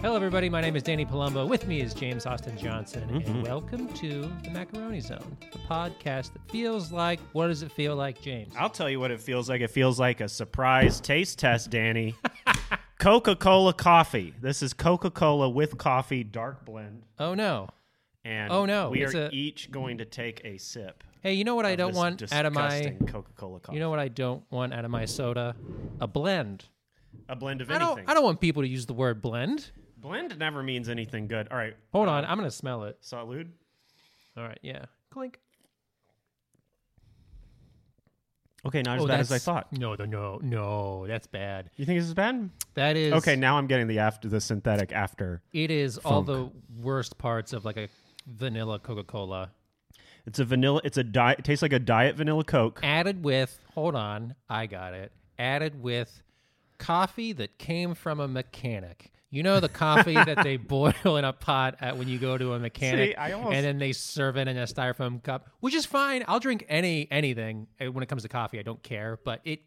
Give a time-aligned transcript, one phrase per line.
[0.00, 0.48] Hello, everybody.
[0.48, 1.48] My name is Danny Palumbo.
[1.48, 3.42] With me is James Austin Johnson, and mm-hmm.
[3.42, 7.18] welcome to the Macaroni Zone, the podcast that feels like.
[7.32, 8.54] What does it feel like, James?
[8.56, 9.60] I'll tell you what it feels like.
[9.60, 12.14] It feels like a surprise taste test, Danny.
[13.00, 14.34] Coca Cola coffee.
[14.40, 17.02] This is Coca Cola with coffee, dark blend.
[17.18, 17.68] Oh no!
[18.24, 21.02] And Oh, no, we it's are a- each going to take a sip.
[21.22, 22.96] Hey, you know what I don't want out of my.
[23.08, 23.76] Coca Cola coffee.
[23.76, 25.56] You know what I don't want out of my soda?
[26.00, 26.66] A blend.
[27.28, 27.96] a blend of I anything.
[27.96, 28.08] don't.
[28.10, 29.72] I don't want people to use the word blend.
[30.00, 31.48] Blend never means anything good.
[31.50, 31.74] All right.
[31.92, 32.98] Hold on, um, I'm gonna smell it.
[33.02, 33.48] Salud.
[34.36, 34.84] All right, yeah.
[35.10, 35.38] Clink.
[38.66, 39.72] Okay, not oh, as Oh, bad as I that's- thought.
[39.72, 41.06] No, no, no, no.
[41.06, 41.70] That's bad.
[41.76, 42.50] You think this is bad?
[42.74, 45.42] That is Okay, now I'm getting the after the synthetic after.
[45.52, 47.88] It is all the worst parts of like a
[48.26, 49.50] vanilla Coca Cola.
[50.26, 50.80] It's a vanilla.
[50.84, 51.38] It's a diet.
[51.38, 52.80] It tastes like a diet vanilla Coke.
[52.82, 56.22] added with hold on i got it added with
[56.78, 61.32] coffee that came from a mechanic you know the coffee that they boil in a
[61.32, 64.48] pot at when you go to a mechanic See, almost- and then they serve it
[64.48, 68.22] in a styrofoam cup which is fine i'll drink any anything uh, when it comes
[68.22, 69.60] to coffee i don't care but it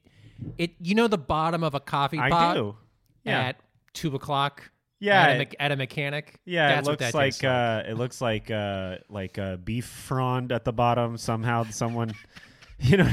[0.57, 2.75] it you know the bottom of a coffee I pot do.
[3.23, 3.39] Yeah.
[3.49, 3.59] at
[3.93, 7.43] two o'clock Yeah, at a, me- at a mechanic Yeah, That's it what looks like,
[7.43, 11.17] uh, it looks like uh, like uh, beef fond at the bottom.
[11.17, 12.13] Somehow, someone,
[12.79, 13.09] you know,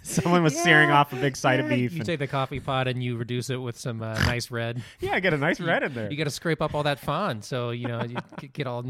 [0.22, 1.92] someone was searing off a big side of beef.
[1.92, 4.82] You and- take the coffee pot and you reduce it with some uh, nice red.
[5.00, 6.10] yeah, I get a nice red in there.
[6.10, 8.16] You got to scrape up all that fond, so you know you
[8.52, 8.84] get all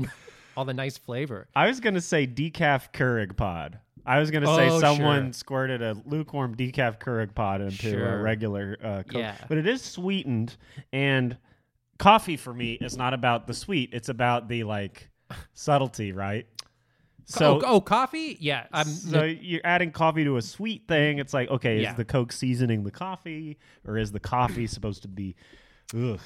[0.56, 1.46] all the nice flavor.
[1.54, 3.78] I was gonna say decaf Keurig pod.
[4.06, 5.32] I was gonna say Oh, someone sure.
[5.34, 8.18] squirted a lukewarm decaf Keurig pod into Sure.
[8.18, 9.34] a regular uh, Coke, Yeah.
[9.48, 10.56] but it is sweetened.
[10.92, 11.36] And
[11.98, 15.10] coffee for me is not about the sweet; it's about the like
[15.54, 16.46] subtlety, right?
[17.30, 18.36] So, oh, oh, coffee?
[18.40, 18.86] Yeah, I'm.
[18.86, 21.18] so you're adding coffee to a sweet thing.
[21.18, 21.90] It's like, okay, Yeah.
[21.92, 25.36] is the Coke seasoning the coffee, or is the coffee supposed to be?
[25.96, 26.20] Ugh.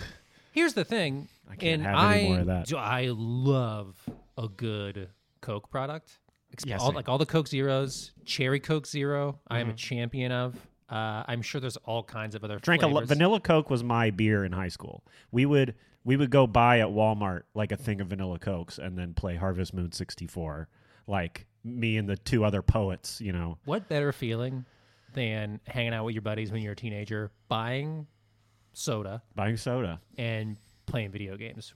[0.52, 2.66] here's the thing, I can't and have I any more of that.
[2.66, 3.96] do- I love
[4.38, 5.08] a good
[5.40, 6.18] Coke product.
[6.64, 9.60] Yeah, all, like all the Coke Zeros, Cherry Coke 0 I Mm-hmm.
[9.60, 10.54] am a champion of.
[10.88, 14.10] Uh, I'm sure there's all kinds of other Drank a lo- vanilla Coke was my
[14.10, 15.02] beer in high school.
[15.32, 18.96] We would we would go buy at Walmart like a thing of vanilla Cokes and
[18.96, 20.68] then play Harvest Moon 64
[21.06, 23.58] like me and the two other poets, you know.
[23.64, 24.64] What better feeling
[25.14, 28.06] than hanging out with your buddies when you're a teenager, buying
[28.72, 30.00] soda, Buying soda.
[30.18, 30.56] and
[30.86, 31.72] playing video games.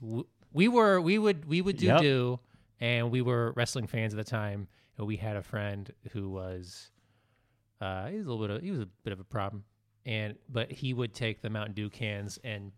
[0.51, 2.01] We were we would we would do Yep.
[2.01, 2.39] do,
[2.79, 4.67] and we were wrestling fans at the time.
[4.97, 6.91] And we had a friend who was,
[7.79, 9.63] uh, he was a little bit of, he was a bit of a problem,
[10.05, 12.71] and but he would take the Mountain Dew cans and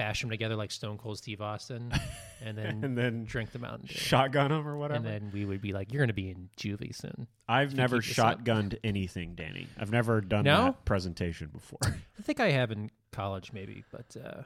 [0.00, 1.92] bash them together like Stone Cold Steve Austin,
[2.42, 4.96] and then And then drink them out, shotgun them or whatever.
[4.96, 8.78] and then we would be like, "You're gonna be in juvie soon." I've never shotgunned
[8.82, 9.66] anything, Danny.
[9.78, 10.64] I've never done No?
[10.64, 11.78] that presentation before.
[12.18, 14.42] I think I have in college, maybe, but uh,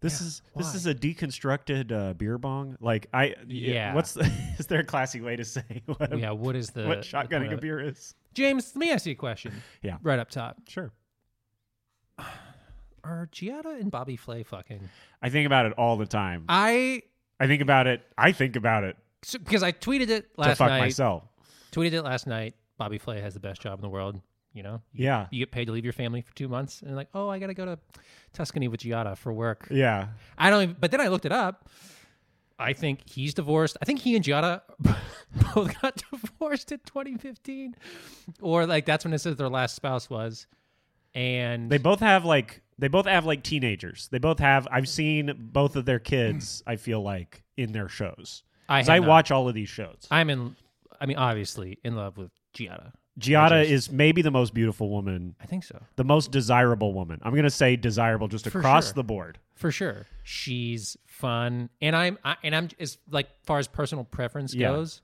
[0.00, 2.76] This Yeah, is this is a deconstructed uh, beer bong.
[2.80, 3.94] Like I Yeah.
[3.94, 6.32] What's the, is there a classy way to say what, yeah.
[6.32, 8.14] What is the what shotgunning point a beer is?
[8.34, 9.52] James, let me ask you a question.
[9.82, 9.96] Yeah.
[10.02, 10.58] right up top.
[10.68, 10.92] Sure.
[13.06, 14.80] Are Giada and Bobby Flay fucking?
[15.22, 16.44] I think about it all the time.
[16.48, 17.02] I
[17.38, 18.02] I think about it.
[18.18, 20.80] I think about it so, because I tweeted it last to fuck night.
[20.80, 21.22] myself.
[21.72, 22.54] Tweeted it last night.
[22.78, 24.20] Bobby Flay has the best job in the world.
[24.52, 25.26] You know, you, Yeah.
[25.30, 27.48] you get paid to leave your family for two months, and like, oh, I got
[27.48, 27.78] to go to
[28.32, 29.68] Tuscany with Giada for work.
[29.70, 30.08] Yeah.
[30.38, 30.62] I don't.
[30.62, 31.68] Even, but then I looked it up.
[32.58, 33.76] I think he's divorced.
[33.82, 34.62] I think he and Giada
[35.54, 37.74] both got divorced in 2015,
[38.40, 40.46] or like that's when it says their last spouse was.
[41.14, 44.08] And They both have like they both have like teenagers.
[44.10, 44.66] They both have.
[44.70, 46.62] I've seen both of their kids.
[46.66, 48.42] I feel like in their shows.
[48.68, 49.08] I 'Cause have I not.
[49.08, 50.06] watch all of these shows.
[50.10, 50.56] I'm in.
[51.00, 52.92] I mean, obviously in love with Giada.
[53.18, 57.18] Giada just- is maybe the most beautiful woman, I think so the most desirable woman.
[57.22, 58.94] I'm gonna say desirable just For across sure.
[58.94, 59.38] the board.
[59.54, 60.04] for sure.
[60.22, 64.68] She's fun, and I'm I, and I'm as like far as personal preference Yeah.
[64.68, 65.00] goes.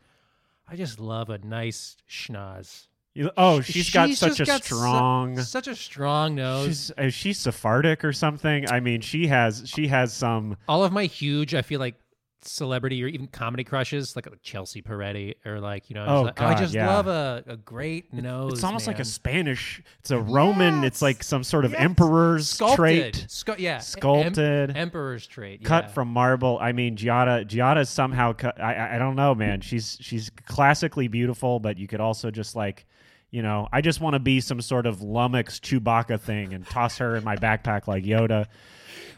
[0.69, 2.87] I just love a nice schnoz.
[3.15, 5.39] You- Oh, she's got such a got su- strong.
[5.41, 6.67] such a strong nose.
[6.67, 8.69] She's is she Sephardic or something?
[8.71, 10.57] I mean, she has she has some.
[10.69, 11.97] all of my huge, I feel like
[12.45, 16.41] celebrity or even comedy crushes, like, like Chelsea Peretti or like you know, Oh, like-
[16.43, 16.89] oh, I just yeah.
[16.89, 18.55] love a, a great nose.
[18.55, 19.05] It's almost like a.
[19.05, 19.83] Spanish.
[20.01, 20.83] It's a Roman.
[20.83, 21.81] It's like some sort of Yes.
[21.83, 22.77] emperor's sculpted,
[23.15, 24.71] trait, Scu- yeah, Sculpted.
[24.71, 26.59] em- emperor's trait, cut from marble.
[26.63, 27.47] I mean, Giada.
[27.47, 28.33] Giada somehow.
[28.33, 29.61] Cut, I- I don't know, man.
[29.61, 32.87] She's she's classically beautiful, but you could also just like.
[33.33, 36.99] You know, I just want to be some sort of lummox Chewbacca thing and toss
[36.99, 38.47] her in my backpack like Yoda.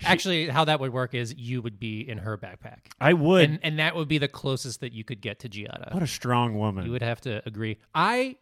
[0.04, 3.44] Actually, how that would work is you would be in her backpack, I would.
[3.44, 5.92] and and that would be the closest that you could get to Giada.
[5.92, 6.86] what a strong woman.
[6.86, 7.78] You would have to agree.
[7.92, 8.36] I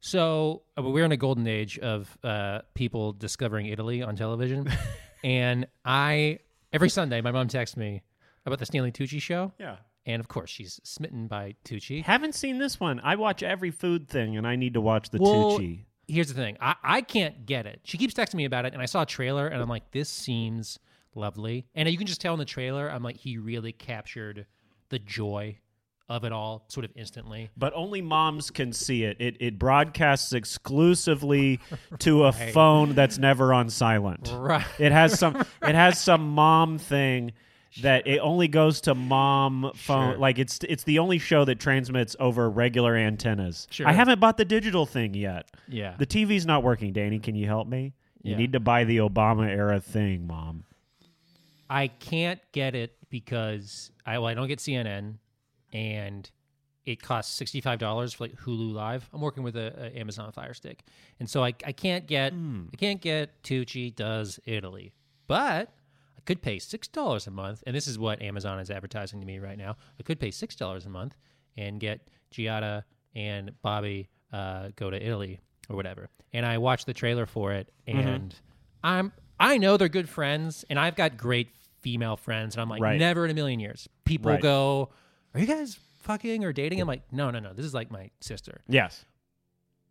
[0.00, 4.70] so uh, we're in a golden age of uh, people discovering Italy on television,
[5.24, 6.38] and I
[6.72, 8.02] every Sunday my mom texts me
[8.46, 9.76] about the Stanley Tucci show, yeah.
[10.08, 12.02] And of course she's smitten by Tucci.
[12.02, 12.98] Haven't seen this one.
[13.04, 15.84] I watch every food thing, and I need to watch the Well, Tucci.
[16.08, 17.80] Here's the thing, I, I can't get it.
[17.84, 20.08] She keeps texting me about it, and I saw a trailer, and I'm like, this
[20.08, 20.78] seems
[21.14, 24.46] lovely, and you can just tell in the trailer, I'm like, he really captured
[24.88, 25.58] the joy
[26.08, 27.50] of it all, sort of instantly.
[27.54, 29.18] But only moms can see it.
[29.20, 31.60] It it broadcasts exclusively
[31.98, 34.32] to a phone that's never on silent.
[34.34, 34.64] Right.
[34.78, 37.32] It has some it has some mom thing
[37.82, 40.12] that it only goes to mom phone.
[40.12, 40.18] Sure.
[40.18, 43.66] Like it's it's the only show that transmits over regular antennas.
[43.70, 43.86] Sure.
[43.86, 45.50] I haven't bought the digital thing yet.
[45.68, 45.94] Yeah.
[45.98, 47.18] The TV's not working, Danny.
[47.18, 47.94] Can you help me?
[48.22, 48.36] You Yeah.
[48.38, 50.64] need to buy the Obama era thing, mom.
[51.70, 55.16] I can't get it because I well, I don't get CNN,
[55.72, 56.30] and
[56.86, 59.08] it costs sixty five dollars for like Hulu Live.
[59.12, 60.84] I'm working with a, a Amazon Fire Stick,
[61.20, 62.62] and so I, I can't get hmm.
[62.72, 64.92] I can't get Tucci does Italy,
[65.26, 65.70] but
[66.28, 69.38] could pay six dollars a month, and this is what Amazon is advertising to me
[69.38, 69.76] right now.
[69.98, 71.16] I could pay six dollars a month
[71.56, 72.82] and get Giada
[73.14, 75.40] and Bobby uh, go to Italy
[75.70, 76.10] or whatever.
[76.34, 78.34] And I watched the trailer for it, and
[78.84, 79.10] I'm
[79.40, 81.48] I know they're good friends, and I've got great
[81.80, 82.98] female friends, and I'm like, Right.
[82.98, 83.88] never in a million years.
[84.04, 84.42] People Right.
[84.42, 84.90] go,
[85.32, 87.54] "Are you guys fucking or dating?" I'm like, no, no, no.
[87.54, 88.60] This is like my sister.
[88.68, 89.02] Yes.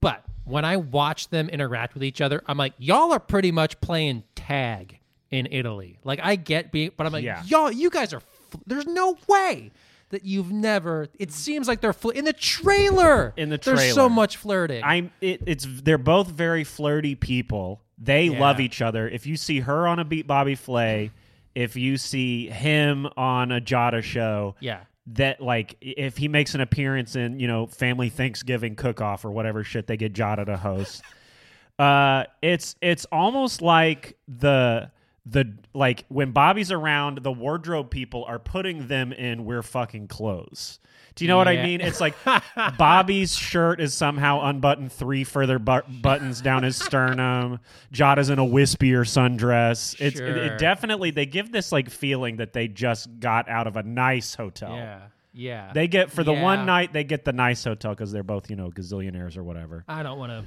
[0.01, 3.81] But when I watch them interact with each other, I'm like, y'all are pretty much
[3.81, 4.96] playing tag
[5.31, 5.99] in Italy.
[6.03, 7.43] Like I get being, but I'm like, Yeah.
[7.45, 8.17] y'all, you guys are.
[8.17, 9.71] F- there's no way
[10.09, 11.07] that you've never.
[11.19, 13.33] It seems like they're fl- in the trailer.
[13.35, 14.83] In the trailer, there's so much flirting.
[14.83, 17.81] I'm it, it's they're both very flirty people.
[17.97, 18.39] They Yeah.
[18.39, 19.09] love each other.
[19.09, 21.11] If you see her on a beat Bobby Flay,
[21.55, 24.81] if you see him on a Giada show, yeah.
[25.07, 29.31] that like if he makes an appearance in, you know, family Thanksgiving cook off or
[29.31, 31.01] whatever shit they get Giada to host.
[31.79, 34.89] uh it's it's almost like the
[35.29, 40.79] the like when Bobby's around, the wardrobe people are putting them in we're fucking clothes.
[41.15, 41.81] Do you know what I mean?
[41.81, 42.13] It's like
[42.77, 47.59] Bobby's shirt is somehow unbuttoned three further bu- buttons down his sternum.
[47.91, 49.99] Giada's in a wispier sundress.
[49.99, 53.77] It's it, it definitely they give this like feeling that they just got out of
[53.77, 54.75] a nice hotel.
[54.75, 54.99] Yeah.
[55.33, 55.71] Yeah.
[55.73, 56.43] They get for the Yeah.
[56.43, 59.83] one night they get the nice hotel because they're both you know gazillionaires or whatever.
[59.87, 60.45] I don't want to.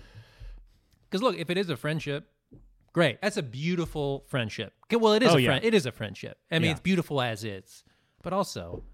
[1.10, 2.28] Because look, if it is a friendship,
[2.92, 3.20] great.
[3.20, 4.72] That's a beautiful friendship.
[4.86, 5.48] Okay, Well, it is Oh, a yeah.
[5.48, 5.64] friend.
[5.64, 6.38] It is a friendship.
[6.50, 6.70] I mean, Yeah.
[6.72, 7.84] it's beautiful as is.
[8.22, 8.84] But also,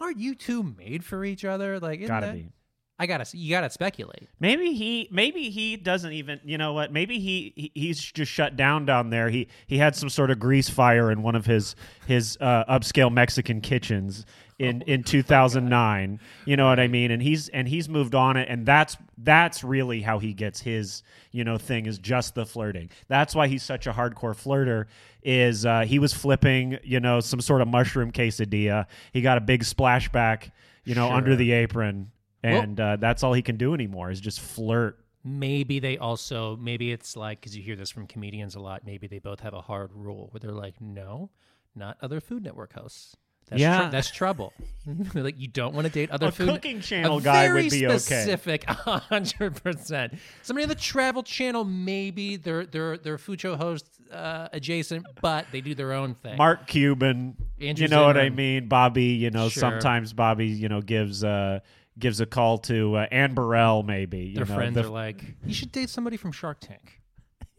[0.00, 1.78] aren't you two made for each other?
[1.80, 2.52] Like, isn't Gotta that- be.
[2.98, 3.26] I gotta.
[3.36, 4.28] You gotta speculate.
[4.40, 8.56] Maybe he maybe he doesn't even you know what maybe he, he he's just shut
[8.56, 9.28] down down there.
[9.28, 11.76] He he had some sort of grease fire in one of his
[12.06, 14.24] his uh, upscale Mexican kitchens
[14.58, 16.20] in in 2009.
[16.46, 17.10] You know what I mean?
[17.10, 21.02] And he's and he's moved on it and that's that's really how he gets his
[21.32, 22.88] you know thing is just the flirting.
[23.08, 24.86] That's why he's such a hardcore flirter
[25.22, 28.86] is uh, he was flipping, you know, some sort of mushroom quesadilla.
[29.12, 30.50] He got a big splashback,
[30.84, 32.10] you know, under the apron
[32.52, 34.98] Well- and uh, that's all he can do anymore is just flirt.
[35.24, 36.56] Maybe they also.
[36.56, 38.82] Maybe it's like because you hear this from comedians a lot.
[38.86, 41.30] Maybe they both have a hard rule where they're like, no,
[41.74, 43.16] not other Food Network hosts.
[43.48, 43.82] That's Yeah.
[43.86, 44.52] tr- that's trouble.
[45.14, 46.48] like you don't want to date other A food.
[46.48, 47.98] cooking channel guy would be okay.
[47.98, 50.14] specific, hundred percent.
[50.42, 55.46] Somebody on the Travel Channel, maybe they're they're they're food show host uh, adjacent, but
[55.52, 56.36] they do their own thing.
[56.36, 57.36] Mark Cuban.
[57.60, 58.68] Andrew you know what I mean?
[58.68, 59.60] Bobby, you know, Sure.
[59.60, 61.60] sometimes Bobby, you know, gives uh
[61.98, 64.18] gives a call to uh, Anne Burrell maybe.
[64.20, 67.00] You their know, friends the- are like, you should date somebody from Shark Tank.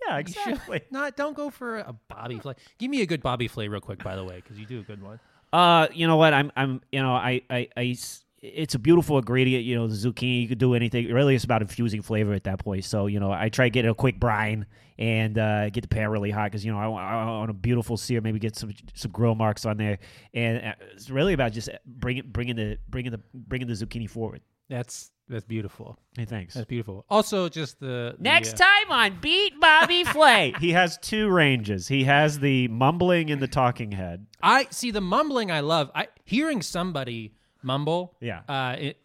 [0.07, 0.81] Yeah, exactly.
[0.91, 2.53] Not don't go for a Bobby Flay.
[2.77, 4.83] Give me a good Bobby Flay real quick, by the way, because you do a
[4.83, 5.19] good one.
[5.51, 6.33] Uh, you know what?
[6.33, 9.65] I'm, I'm, you know, I, I, I s- it's a beautiful ingredient.
[9.65, 10.43] You know, the zucchini.
[10.43, 11.07] You could do anything.
[11.11, 12.85] Really, it's about infusing flavor at that point.
[12.85, 14.65] So, you know, I try to get a quick brine
[14.99, 17.53] and uh, get the pan really hot because you know I want, I want a
[17.53, 18.21] beautiful sear.
[18.21, 19.99] Maybe get some some grill marks on there,
[20.33, 24.41] and uh, it's really about just bringing bringing the bringing the bringing the zucchini forward.
[24.69, 25.97] That's that's beautiful.
[26.17, 26.53] Hey, thanks.
[26.53, 27.05] That's beautiful.
[27.09, 31.87] Also, just the the, Next uh, time on Beat Bobby Flay, he has two ranges.
[31.87, 34.25] He has the mumbling and the talking head.
[34.41, 35.51] I see the mumbling.
[35.51, 35.91] I love.
[35.93, 38.15] I hearing somebody mumble.
[38.19, 38.41] Yeah.
[38.47, 38.99] Uh, it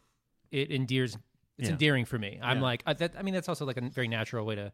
[0.51, 1.17] it endears.
[1.59, 1.73] It's Yeah.
[1.73, 2.39] endearing for me.
[2.43, 2.63] I'm Yeah.
[2.63, 3.13] like uh, that.
[3.19, 4.73] I mean, that's also like a very natural way to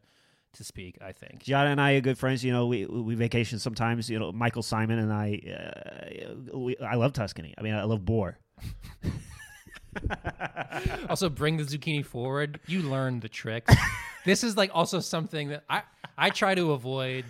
[0.53, 0.97] to speak.
[1.01, 1.43] I think.
[1.43, 2.43] Giada and I are good friends.
[2.43, 4.09] You know, we we vacation sometimes.
[4.09, 5.41] You know, Michael Symon and I.
[6.53, 7.53] Uh, we, I love Tuscany.
[7.57, 8.37] I mean, I love boar.
[11.09, 12.59] also, bring the zucchini forward.
[12.67, 13.67] You learn the trick.
[14.25, 15.83] this is like also something that I
[16.17, 17.25] I try to avoid.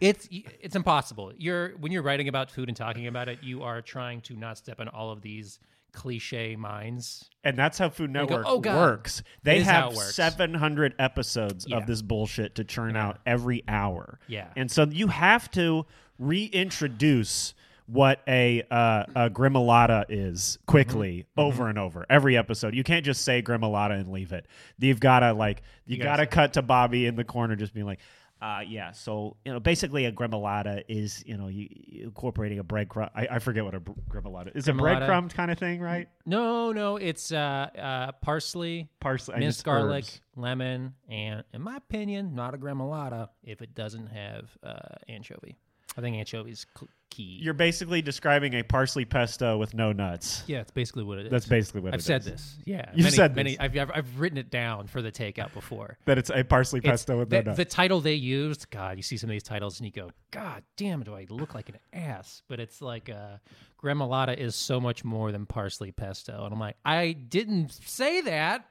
[0.00, 1.32] It's it's impossible.
[1.36, 4.58] You're when you're writing about food and talking about it, you are trying to not
[4.58, 5.58] step on all of these
[5.96, 7.28] cliche minds.
[7.42, 9.22] And that's how Food go, Network "Oh, God." works.
[9.42, 10.14] They It is how have works.
[10.14, 11.78] 700 episodes Yeah.
[11.78, 14.20] of this bullshit to churn out every hour.
[14.28, 14.48] Yeah.
[14.56, 15.86] And so you have to
[16.18, 17.54] reintroduce
[17.86, 21.40] what a uh, a gremolata is quickly Mm-hmm.
[21.40, 22.74] over and over every episode.
[22.74, 24.46] You can't just say gremolata and leave it.
[24.78, 27.72] You've got to like you, gotta got to cut to Bobby in the corner just
[27.74, 28.00] being like
[28.42, 32.64] uh, yeah, so you know, basically a gremolata is you know you, you incorporating a
[32.64, 33.10] breadcrumb.
[33.14, 34.68] I, I forget what a br- gremolata is.
[34.68, 35.06] A Gremolata?
[35.08, 36.08] breadcrumb kind of thing, right?
[36.26, 37.36] No, no, it's uh,
[37.78, 40.20] uh, parsley, Parsley, minced garlic, herbs.
[40.36, 45.56] lemon, and in my opinion, not a gremolata if it doesn't have uh, anchovy.
[45.96, 47.38] I think anchovy's cl- key.
[47.42, 50.42] You're basically describing a parsley pesto with no nuts.
[50.46, 51.30] yeah, it's basically what it is.
[51.32, 52.10] That's basically what it is.
[52.10, 52.40] I've it said is.
[52.42, 52.58] this.
[52.64, 53.50] Yeah, You've many, said many.
[53.52, 53.60] this.
[53.60, 55.98] I've, I've I've written it down for the takeout before.
[56.04, 57.56] That it's a parsley It's- pesto with no the, nuts.
[57.56, 58.70] the title they used.
[58.70, 61.54] God, you see some of these titles and you go, God damn, do I look
[61.54, 62.42] like an ass?
[62.48, 63.38] But it's like uh,
[63.82, 68.66] gremolata is so much more than parsley pesto, and I'm like, I didn't say that.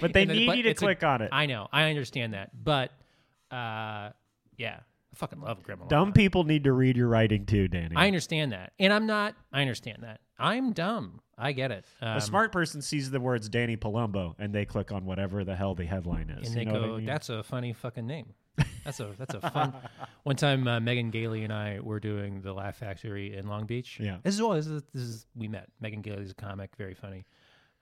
[0.00, 1.28] But they And then- need you to it's a- click on it.
[1.32, 2.90] I know, I understand that, but
[3.50, 4.10] uh,
[4.56, 4.80] yeah,
[5.14, 5.88] I fucking love gremolata.
[5.88, 7.94] Dumb people need to read your writing too, Danny.
[7.96, 9.34] I understand that, and I'm not.
[9.52, 10.20] I understand that.
[10.38, 11.20] I'm dumb.
[11.38, 11.84] I get it.
[12.02, 15.54] Um, a smart person sees the words Danny Palumbo and they click on whatever the
[15.54, 16.48] hell the headline is.
[16.48, 17.06] and You they know go, I mean?
[17.06, 18.34] "That's a funny fucking name."
[18.84, 19.72] That's a that's a fun.
[20.24, 23.98] One time, uh, Megan Gailey and I were doing the Laugh Factory in Long Beach.
[24.00, 24.18] Yeah.
[24.22, 24.52] this is all.
[24.54, 25.68] This is, this is we met.
[25.80, 27.24] Megan Gailey's a comic, very funny.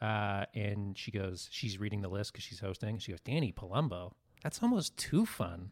[0.00, 2.98] Uh, and she goes, she's reading the list because she's hosting.
[2.98, 4.12] She goes, Danny Palumbo.
[4.42, 5.70] That's almost too fun.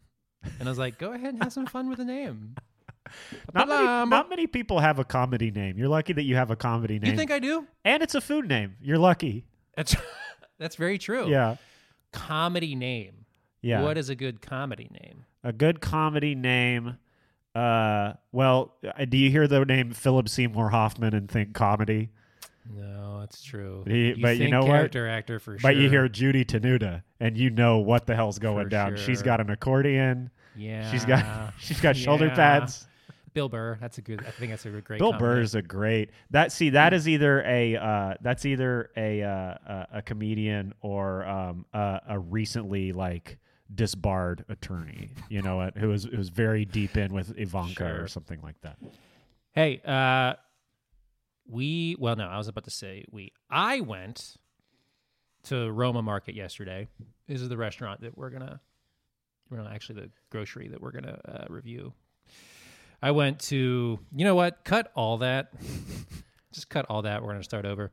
[0.58, 2.54] And I was like, go ahead and have some fun with the name.
[3.54, 5.76] not, many, not many people have a comedy name.
[5.76, 7.10] You're lucky that you have a comedy name.
[7.10, 7.66] You think I do?
[7.84, 8.76] and it's a food name.
[8.80, 9.46] You're lucky.
[9.76, 9.96] That's
[10.58, 11.28] that's very true.
[11.28, 11.56] Yeah.
[12.12, 13.26] Comedy name.
[13.62, 13.82] Yeah.
[13.82, 15.24] What is a good comedy name?
[15.42, 16.98] a good comedy name.
[17.54, 22.10] Uh, well, uh, do you hear the name Philip Seymour Hoffman and think comedy?
[22.72, 23.84] No, that's true.
[23.86, 24.68] He- but you know what?
[24.68, 25.68] character actor for sure.
[25.70, 28.96] But you hear Judy Tenuta, and you know what the hell's going For down.
[28.96, 30.30] She's got an accordion.
[30.56, 32.86] yeah, She's got she's got shoulder pads.
[33.32, 33.78] Bill Burr.
[33.80, 34.20] That's a good.
[34.26, 34.98] I think that's a great.
[34.98, 35.18] Bill comedy.
[35.36, 36.50] Burr is a great that.
[36.50, 41.64] See, that is either a uh, that's either a uh, a, a comedian or um,
[41.72, 43.38] a, a recently like
[43.72, 45.10] disbarred attorney.
[45.28, 45.76] You know what?
[45.78, 48.02] Who was who was very deep in with Ivanka Sure.
[48.02, 48.78] or something like that.
[49.52, 50.34] Hey, uh,
[51.48, 51.96] we.
[51.98, 53.32] Well, no, I was about to say we.
[53.50, 54.36] I went
[55.44, 56.88] to Roma Market yesterday.
[57.26, 58.60] This is the restaurant that we're gonna.
[59.50, 61.92] Well, actually, the grocery that we're gonna uh, review.
[63.02, 63.98] I went to.
[64.14, 64.64] You know what?
[64.64, 65.52] Cut all that.
[66.52, 67.22] Just cut all that.
[67.22, 67.92] We're gonna start over.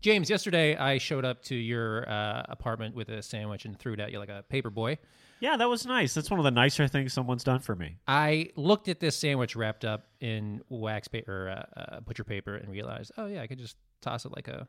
[0.00, 4.00] James, yesterday I showed up to your uh, apartment with a sandwich and threw it
[4.00, 4.98] at you like a paper boy.
[5.40, 6.14] Yeah, that was nice.
[6.14, 7.98] That's one of the nicer things someone's done for me.
[8.06, 12.70] I looked at this sandwich wrapped up in wax paper, uh, uh, butcher paper, and
[12.70, 14.66] realized, oh yeah, I could just toss it like a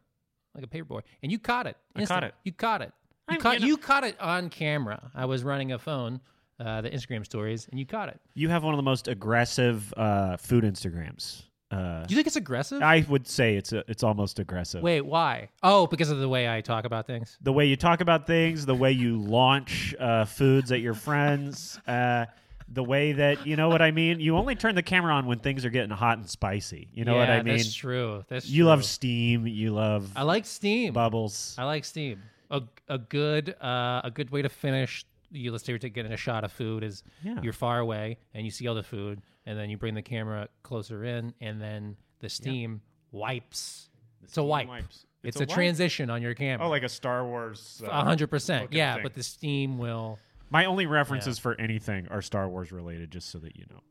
[0.55, 1.01] like a paper boy.
[1.21, 1.77] And you caught it.
[1.95, 2.33] I caught it.
[2.43, 2.91] You caught it.
[3.29, 5.12] You I'm- caught you know- you caught it on camera.
[5.13, 6.19] I was running a phone,
[6.59, 8.19] uh, the Instagram stories, and you caught it.
[8.33, 11.43] You have one of the most aggressive uh, food Instagrams.
[11.69, 12.81] Uh, Do you think it's aggressive?
[12.81, 14.81] I would say it's a, it's almost aggressive.
[14.81, 15.50] Wait, why?
[15.63, 17.38] Oh, because of the way I talk about things.
[17.41, 21.79] the way you talk about things, the way you launch uh, foods at your friends.
[21.88, 22.25] Uh,
[22.69, 24.19] the way that you know what I mean.
[24.19, 26.89] You only turn the camera on when things are getting hot and spicy.
[26.93, 27.55] You know what I mean?
[27.57, 28.25] That's true.
[28.27, 28.67] That's You true.
[28.69, 29.47] love steam.
[29.47, 30.91] You love I like steam.
[30.93, 31.55] bubbles.
[31.57, 32.21] I like steam.
[32.51, 35.05] A a good uh, a good way to finish.
[35.31, 37.41] You let's say you're getting a shot of food is Yeah.
[37.41, 40.48] you're far away and you see all the food and then you bring the camera
[40.63, 42.81] closer in and then the steam
[43.12, 43.89] wipes.
[44.24, 44.67] It's a wipe.
[44.67, 45.05] wipes.
[45.24, 45.55] It's, It's a, a wipe?
[45.55, 46.65] transition on your camera.
[46.65, 47.81] Oh, like a Star Wars.
[47.86, 48.72] Uh, a hundred percent.
[48.74, 49.03] Yeah, thing.
[49.03, 50.19] but the steam will.
[50.50, 53.81] My only references for anything are Star Wars related, just so that you know.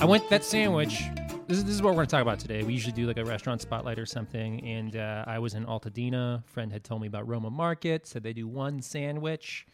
[0.00, 1.02] I went that sandwich.
[1.48, 2.62] This is, this is what we're going to talk about today.
[2.62, 4.62] We usually do like a restaurant spotlight or something.
[4.66, 6.44] And uh, I was in Altadena.
[6.44, 9.66] friend had told me about Roma Market, said they do one sandwich.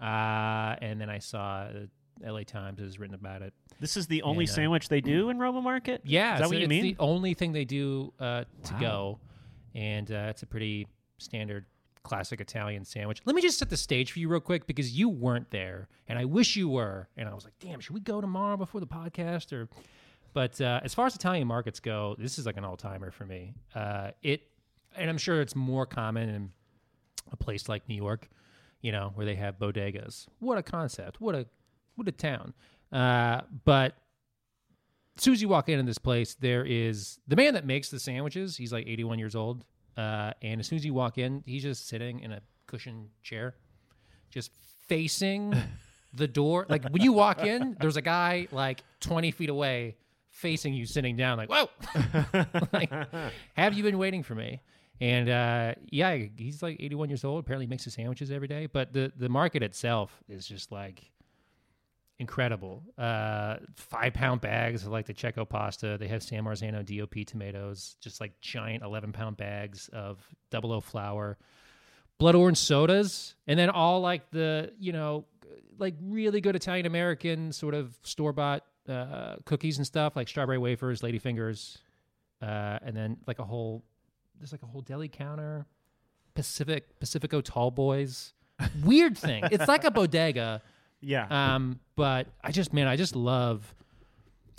[0.00, 1.68] Uh, and then I saw
[2.22, 3.54] uh, LA Times has written about it.
[3.80, 6.02] This is the only And, uh, sandwich they do in Roma Market.
[6.04, 6.82] Yeah, is that so what you it's mean?
[6.82, 8.80] the only thing they do uh, to Wow.
[8.80, 9.18] go.
[9.74, 11.64] And uh, it's a pretty standard
[12.02, 13.22] classic Italian sandwich.
[13.24, 16.18] Let me just set the stage for you real quick because you weren't there, and
[16.18, 17.08] I wish you were.
[17.16, 19.52] And I was like, damn, should we go tomorrow before the podcast?
[19.54, 19.68] Or,
[20.34, 23.24] but uh, as far as Italian markets go, this is like an all timer for
[23.24, 23.54] me.
[23.74, 24.42] Uh, it,
[24.96, 26.50] and I'm sure it's more common in
[27.32, 28.28] a place like New York,
[28.80, 30.26] you know, where they have bodegas.
[30.40, 31.20] What a concept!
[31.20, 31.46] What a
[31.94, 32.52] what a town!
[32.92, 33.94] Uh, but
[35.16, 38.00] as soon as you walk into this place, there is the man that makes the
[38.00, 38.56] sandwiches.
[38.56, 39.64] He's like 81 years old.
[39.96, 43.54] Uh, and as soon as you walk in, he's just sitting in a cushioned chair,
[44.30, 44.50] just
[44.88, 45.54] facing
[46.12, 46.66] the door.
[46.68, 49.96] Like when you walk in, there's a guy like 20 feet away
[50.34, 51.68] facing you, sitting down, like, whoa,
[52.72, 52.92] like,
[53.54, 54.60] have you been waiting for me?
[55.00, 57.40] And uh, yeah, he's like 81 years old.
[57.40, 58.66] Apparently, makes his sandwiches every day.
[58.66, 61.10] But the the market itself is just like
[62.18, 62.82] incredible.
[62.96, 65.96] Uh, five pound bags of like De Cecco pasta.
[65.98, 70.80] They have San Marzano DOP tomatoes, just like giant 11 pound bags of double O
[70.80, 71.38] flour,
[72.18, 75.24] blood orange sodas, and then all like the, you know,
[75.76, 80.58] like really good Italian American sort of store bought uh, cookies and stuff like strawberry
[80.58, 81.78] wafers, lady fingers,
[82.42, 83.84] uh, and then like a whole,
[84.38, 85.66] there's like a whole deli counter,
[86.34, 88.32] Pacific, Pacifico tall boys.
[88.84, 89.44] Weird thing.
[89.50, 90.62] It's like a bodega.
[91.00, 91.26] Yeah.
[91.28, 93.74] Um, but I just, man, I just love,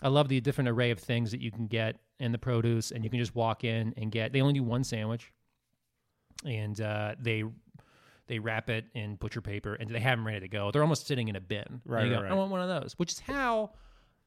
[0.03, 3.03] I love the different array of things that you can get in the produce, and
[3.03, 4.31] you can just walk in and get.
[4.31, 5.31] They only do one sandwich,
[6.45, 7.43] and uh, they
[8.27, 10.71] they wrap it in butcher paper, and they have them ready to go.
[10.71, 11.81] They're almost sitting in a bin.
[11.85, 13.71] Right, go, right, I want one of those, which is how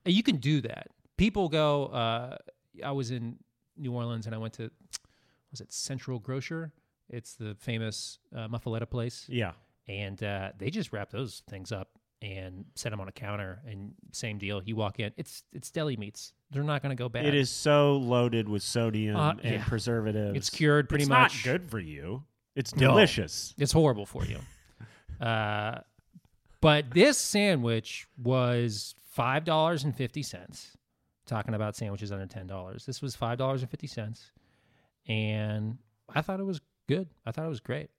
[0.05, 0.89] you can do that.
[1.17, 1.87] People go.
[1.87, 2.37] Uh,
[2.85, 3.39] I was in
[3.77, 4.71] New Orleans, and I went to
[5.51, 6.73] was it Central Grocer?
[7.11, 9.53] It's the famous uh, muffaletta place yeah.
[9.89, 11.89] and uh, they just wrap those things up
[12.21, 15.97] and set them on a counter and same deal you walk in it's it's deli
[15.97, 19.55] meats they're not going to go bad It is so loaded with sodium Uh, and
[19.55, 19.65] yeah.
[19.65, 20.37] preservatives.
[20.37, 21.47] It's cured pretty it's much.
[21.47, 22.25] not good for you.
[22.55, 22.89] It's No.
[22.89, 23.55] delicious.
[23.57, 24.41] it's horrible for you
[25.27, 25.79] uh,
[26.61, 30.77] but this sandwich was five dollars and fifty cents
[31.27, 32.87] talking about sandwiches under ten dollars.
[32.87, 34.31] This was five dollars and fifty cents.
[35.09, 35.79] And
[36.15, 37.09] i thought it was good.
[37.27, 37.91] I thought it was great.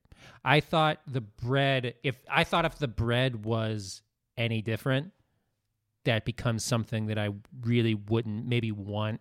[0.46, 4.02] I thought the bread if i thought if the bread was
[4.38, 5.12] any different
[6.06, 7.30] that becomes something that i
[7.62, 9.20] really wouldn't maybe want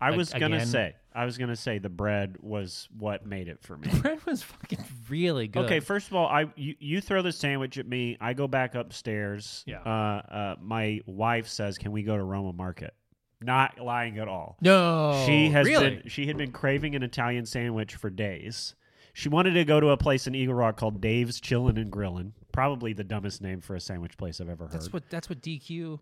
[0.00, 0.94] I was gonna again- say.
[1.16, 3.88] I was gonna say the bread was what made it for me.
[4.00, 7.78] bread was fucking really good Okay, first of all, I you, you throw the sandwich
[7.78, 8.18] at me.
[8.20, 9.64] I go back upstairs.
[9.66, 9.80] Yeah.
[9.80, 12.94] Uh, uh, my wife says, "Can we go to Roma Market?"
[13.40, 14.56] Not lying at all.
[14.60, 18.74] no she has really been she had been craving an Italian sandwich for days.
[19.12, 22.32] She wanted to go to a place in Eagle Rock called Dave's Chillin' and Grillin'.
[22.52, 24.74] Probably the dumbest name for a sandwich place I've ever heard.
[24.74, 25.98] That's what that's what DQ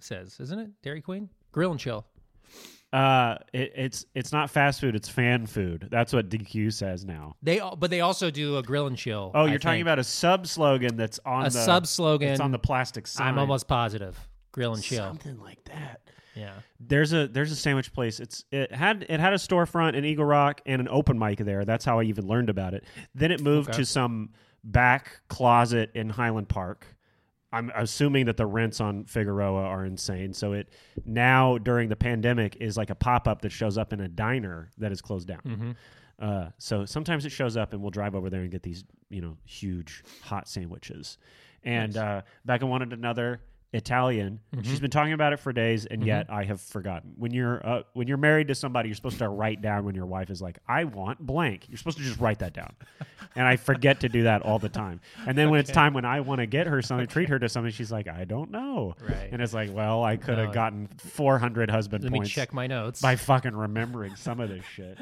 [0.00, 0.70] says, isn't it?
[0.82, 2.06] Dairy Queen, grill and chill.
[2.92, 4.94] Uh, it, it's it's not fast food.
[4.94, 5.88] It's fan food.
[5.90, 7.36] That's what DQ says now.
[7.42, 9.32] They al- but they also do a grill and chill.
[9.34, 9.82] Oh, I you're talking think.
[9.84, 12.28] about a sub slogan that's on a the sub slogan.
[12.30, 13.28] It's on the plastic sign.
[13.28, 14.16] I'm almost positive.
[14.52, 14.98] Grill and chill.
[15.04, 16.00] something like that.
[16.34, 16.52] Yeah.
[16.80, 18.20] There's a there's a sandwich place.
[18.20, 21.64] It's it had it had a storefront in Eagle Rock and an open mic there.
[21.64, 22.84] That's how I even learned about it.
[23.14, 23.78] Then it moved Okay.
[23.78, 24.30] to some
[24.62, 26.86] back closet in Highland Park.
[27.56, 30.32] I'm assuming that the rents on Figueroa are insane.
[30.34, 30.68] So it
[31.04, 34.70] now during the pandemic is like a pop up that shows up in a diner
[34.78, 35.40] that is closed down.
[35.46, 35.70] Mm-hmm.
[36.18, 39.20] Uh, so sometimes it shows up and we'll drive over there and get these, you
[39.20, 41.18] know, huge hot sandwiches.
[41.64, 43.40] And uh, Becca wanted another
[43.72, 44.40] Italian.
[44.54, 44.62] Mm-hmm.
[44.68, 47.12] She's been talking about it for days, and yet I have forgotten.
[47.16, 50.06] When you're uh, when you're married to somebody, you're supposed to write down when your
[50.06, 52.72] wife is like, "I want blank." You're supposed to just write that down,
[53.36, 55.00] and I forget to do that all the time.
[55.26, 57.48] And then when it's time when I want to get her something, treat her to
[57.48, 59.28] something, she's like, "I don't know." Right.
[59.30, 60.54] And it's like, well, I could have No.
[60.54, 63.00] gotten 400 husband Let me points check my notes.
[63.02, 64.96] by fucking remembering some of this shit.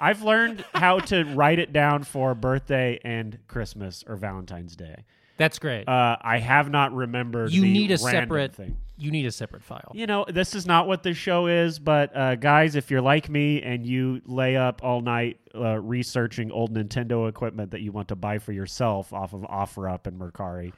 [0.00, 5.04] I've learned how to write it down for birthday and Christmas or Valentine's Day.
[5.36, 5.88] That's great.
[5.88, 7.52] Uh, I have not remembered.
[7.52, 8.54] you need a separate.
[8.54, 8.76] thing.
[8.98, 9.92] You need a separate file.
[9.94, 13.28] You know, this is not what this show is, but uh, guys, if you're like
[13.28, 18.08] me and you lay up all night uh, researching old Nintendo equipment that you want
[18.08, 20.72] to buy for yourself off of OfferUp and Mercari,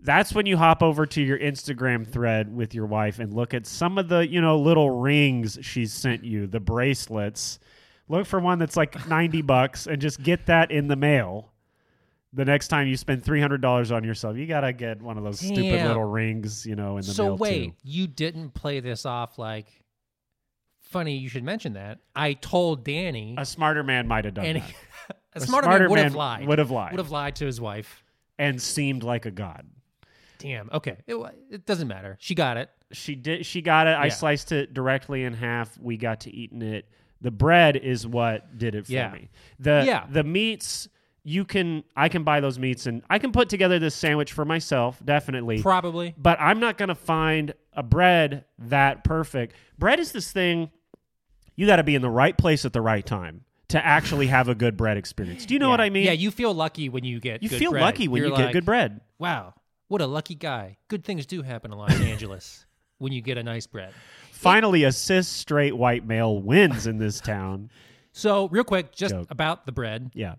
[0.00, 3.66] that's when you hop over to your Instagram thread with your wife and look at
[3.66, 7.58] some of the, you know, little rings she's sent you, the bracelets.
[8.08, 11.50] Look for one that's like 90 bucks and just get that in the mail.
[12.34, 15.38] The next time you spend $300 on yourself, you got to get one of those
[15.40, 17.14] stupid little rings, you know, in the middle.
[17.14, 17.74] so mail wait, too.
[17.84, 19.66] you didn't play this off like.
[20.80, 21.98] Funny, you should mention that.
[22.16, 24.70] I told Danny, A smarter man might have done and that
[25.34, 26.46] a A smarter, man would have lied.
[26.46, 26.92] would have lied.
[26.92, 28.02] Would have lied to his wife.
[28.38, 29.66] and seemed like a god.
[30.38, 30.70] Damn.
[30.72, 30.96] Okay.
[31.06, 31.16] It,
[31.50, 32.16] it doesn't matter.
[32.20, 32.70] She got it.
[32.92, 33.44] She did.
[33.44, 33.96] She got it.
[33.96, 35.76] I sliced it directly in half.
[35.78, 36.88] We got to eating it.
[37.20, 39.12] The bread is what did it for Yeah.
[39.12, 39.28] me.
[39.58, 40.06] The Yeah.
[40.08, 40.88] the meats
[41.24, 44.44] you can I can buy those meats and I can put together this sandwich for
[44.44, 45.60] myself definitely.
[45.62, 46.14] Probably.
[46.16, 49.54] but I'm not going to find a bread that perfect.
[49.78, 50.70] Bread is this thing
[51.56, 54.48] you got to be in the right place at the right time to actually have
[54.48, 55.44] a good bread experience.
[55.44, 55.70] Do you know Yeah.
[55.72, 56.04] what I mean?
[56.06, 57.42] Yeah, you feel lucky when you get.
[57.42, 57.82] you good feel bread.
[57.82, 59.00] lucky when You're you get good bread.
[59.18, 59.54] Wow,
[59.88, 60.78] what a lucky guy.
[60.88, 62.64] Good things do happen in Los Angeles
[62.98, 63.92] when you get a nice bread.
[64.32, 67.70] Finally, a cis straight white male wins in this town.
[68.12, 69.26] So, real quick, just Joke.
[69.30, 70.36] about the bread, Yeah.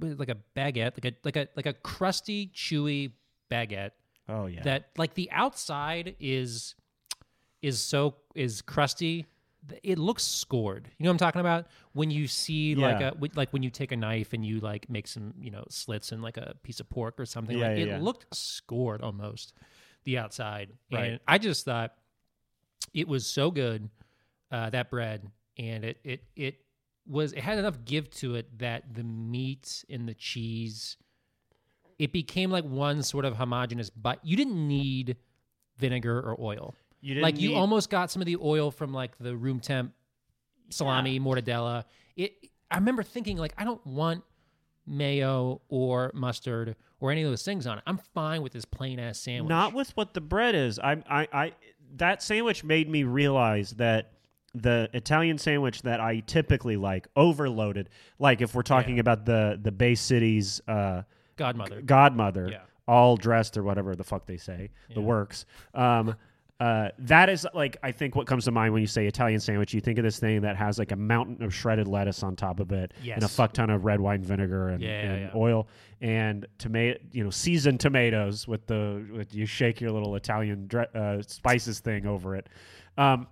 [0.00, 3.12] Like a baguette, like a like a like a crusty, chewy
[3.50, 3.90] baguette.
[4.28, 4.62] Oh yeah.
[4.62, 6.74] That like the outside is
[7.62, 9.26] is so is crusty.
[9.82, 10.88] It looks scored.
[10.98, 11.66] You know what I'm talking about?
[11.92, 15.08] When you see like a like when you take a knife and you like make
[15.08, 17.58] some you know slits in like a piece of pork or something.
[17.58, 17.98] Yeah, like yeah, it yeah.
[17.98, 19.52] looked scored almost
[20.04, 20.70] the outside.
[20.92, 21.04] Right.
[21.04, 21.94] And I just thought
[22.94, 23.90] it was so good
[24.50, 26.56] uh, that bread, and it it it
[27.08, 30.96] was it had enough give to it that the meat and the cheese
[31.98, 35.16] it became like one sort of homogenous but you didn't need
[35.78, 36.74] vinegar or oil.
[37.00, 39.60] You didn't like you need- almost got some of the oil from like the room
[39.60, 39.92] temp
[40.70, 41.84] salami mortadella.
[42.16, 42.34] It
[42.70, 44.22] i remember thinking like i don't want
[44.86, 47.84] mayo or mustard or any of those things on it.
[47.86, 49.48] I'm fine with this plain ass sandwich.
[49.48, 50.78] Not with what the bread is.
[50.78, 51.52] I, I, I,
[51.96, 54.12] that sandwich made me realize that
[54.54, 57.88] the Italian sandwich that I typically like, overloaded.
[58.18, 61.02] Like if we're talking about the the Bay Cities uh,
[61.36, 62.60] godmother godmother, Yeah.
[62.86, 65.44] all dressed or whatever the fuck they say, the works.
[65.74, 66.14] Um,
[66.60, 69.72] uh, that is like I think what comes to mind when you say Italian sandwich.
[69.72, 72.58] You think of this thing that has like a mountain of shredded lettuce on top
[72.58, 75.30] of it, and a fuck ton of red wine vinegar and, Yeah, yeah, and yeah.
[75.40, 75.68] oil
[76.00, 80.88] and tomato, you know, seasoned tomatoes with the with you shake your little Italian dre-
[80.96, 82.48] uh, spices thing over it.
[82.96, 83.28] Um,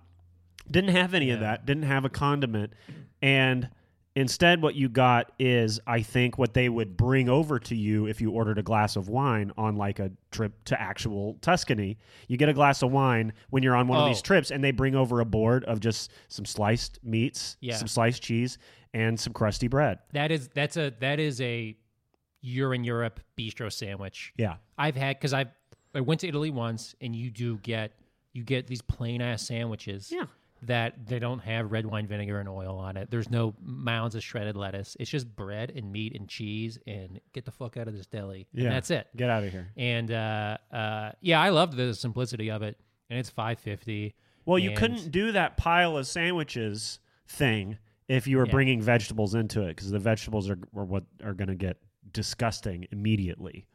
[0.69, 1.65] didn't have any of that.
[1.65, 2.73] Didn't have a condiment,
[3.21, 3.69] and
[4.15, 8.19] instead, what you got is, I think, what they would bring over to you if
[8.19, 11.97] you ordered a glass of wine on like a trip to actual Tuscany.
[12.27, 14.23] You get a glass of wine when you're on one of these Oh.
[14.23, 17.75] trips, and they bring over a board of just some sliced meats, Yeah.
[17.75, 18.57] some sliced cheese,
[18.93, 19.99] and some crusty bread.
[20.13, 21.75] that is that's a that is a
[22.41, 25.45] you're in europe bistro sandwich Yeah, I've had because I
[25.93, 27.91] I went to Italy once, and you do get
[28.33, 30.11] you get these plain ass sandwiches.
[30.11, 30.25] Yeah.
[30.63, 33.11] That they don't have red wine vinegar and oil on it.
[33.11, 34.97] There's no mounds of shredded lettuce.
[34.99, 38.47] It's just bread and meat and cheese and get the fuck out of this deli.
[38.53, 38.69] And Yeah.
[38.71, 39.07] that's it.
[39.15, 39.67] get out of here.
[39.77, 42.75] And uh, uh, yeah, I loved the simplicity of it.
[43.09, 44.15] And it's five fifty.
[44.45, 48.51] Well, you couldn't do that pile of sandwiches thing if you were Yeah.
[48.51, 51.77] bringing vegetables into it because the vegetables are, are what are going to get
[52.11, 53.67] disgusting immediately.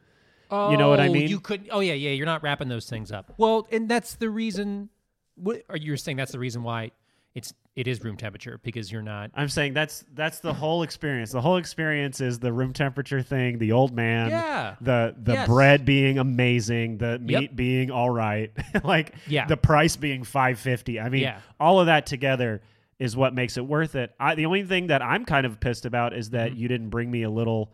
[0.51, 1.29] Oh, You know what I mean?
[1.29, 1.69] You could.
[1.71, 2.11] Oh yeah, yeah.
[2.11, 3.33] You're not wrapping those things up.
[3.39, 4.89] Well, and that's the reason.
[5.37, 6.17] What are you saying?
[6.17, 6.91] That's the reason why
[7.35, 9.31] it's it is room temperature because you're not.
[9.35, 11.33] I'm saying that's that's the whole experience.
[11.33, 14.75] The whole experience is the room temperature thing, the old man, Yeah.
[14.83, 15.49] the the Yes.
[15.49, 17.57] bread being amazing, the meat Yep.
[17.57, 18.53] being all right,
[18.85, 19.47] like Yeah.
[19.47, 21.01] the price being 550.
[21.01, 21.39] I mean, Yeah.
[21.59, 22.61] all of that together
[22.99, 24.15] is what makes it worth it.
[24.21, 26.37] I, the only thing that I'm kind of pissed about is Mm-hmm.
[26.37, 27.73] that you didn't bring me a little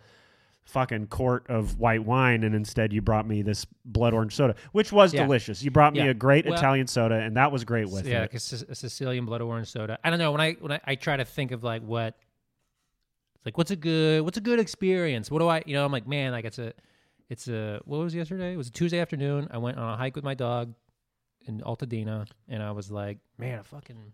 [0.68, 4.92] fucking quart of white wine and instead you brought me this blood orange soda, which
[4.92, 5.22] was Yeah.
[5.24, 5.62] delicious.
[5.62, 6.10] You brought me Yeah.
[6.10, 8.20] a great Well- Italian soda and that was great with yeah, it.
[8.22, 9.98] like a, Sicilian blood orange soda.
[10.04, 12.14] I don't know when I when I, I try to think of like what,
[13.36, 15.30] it's like what's a good what's a good experience.
[15.30, 16.72] What do I you know I'm like man like it's a
[17.30, 18.52] It's a what was yesterday?
[18.52, 19.48] It was a Tuesday afternoon.
[19.50, 20.74] I went on a hike with my dog
[21.46, 24.12] in Altadena, and I was like, man, a fucking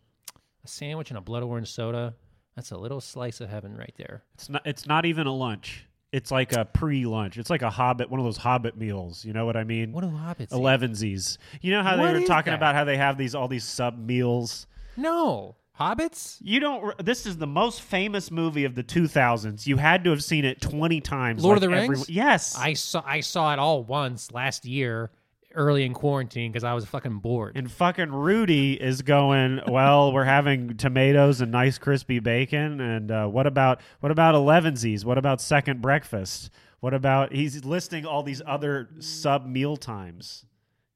[0.65, 2.15] a sandwich and a blood orange soda.
[2.55, 4.23] That's a little slice of heaven right there.
[4.35, 4.63] It's not.
[4.65, 5.87] It's not even a lunch.
[6.15, 7.37] It's like a pre-lunch.
[7.39, 9.25] It's like a hobbit, one of those hobbit meals.
[9.25, 9.93] You know what I mean?
[9.93, 10.43] What do hobbits?
[10.43, 10.51] eat?
[10.51, 11.39] Elevensies.
[11.61, 12.57] You know how What they were is talking that?
[12.59, 14.67] about how they have these all these sub meals.
[14.97, 16.39] No hobbits.
[16.41, 16.85] You don't.
[16.85, 19.67] re- This is the most famous movie of the 2000s.
[19.67, 21.43] You had to have seen it 20 times.
[21.43, 22.09] Lord of like the every- Rings?
[22.09, 22.57] yes.
[22.57, 25.11] I saw I saw it all once last year,
[25.55, 27.57] early in quarantine, because I was fucking bored.
[27.57, 29.61] and fucking Rudy is going.
[29.69, 32.81] Well, we're having tomatoes and nice crispy bacon.
[32.81, 35.05] And uh, what about what about elevensies?
[35.05, 36.51] What about second breakfast?
[36.81, 40.45] What about he's listing all these other sub meal times.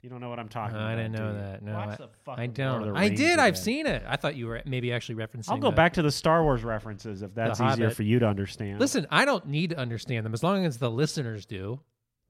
[0.03, 0.99] You don't know what I'm talking I about.
[0.99, 1.63] I didn't know do that.
[1.63, 2.93] No, Watch I, the I don't.
[2.93, 3.39] The I did.
[3.41, 4.05] I've seen it.
[4.07, 5.49] I thought you were maybe actually referencing.
[5.49, 8.27] I'll go the- back to the Star Wars references if that's easier for you to
[8.27, 8.79] understand.
[8.79, 11.81] Listen, I don't need to understand them as long as the listeners do.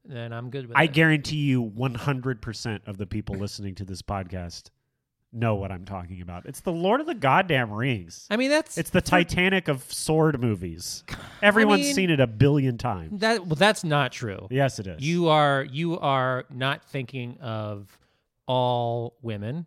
[0.09, 4.71] Then I'm good with I guarantee you 100% of the people listening to this podcast
[5.33, 6.47] know what I'm talking about.
[6.47, 8.27] It's the Lord of the goddamn Rings.
[8.31, 11.05] I mean, that's It's the Titanic of sword movies.
[11.43, 13.21] Everyone's mean- seen it a billion times.
[13.21, 13.47] that.
[13.47, 14.49] Well, that's not true.
[14.51, 15.03] Yes, it is.
[15.03, 17.99] You are you are not thinking of
[18.47, 19.67] all women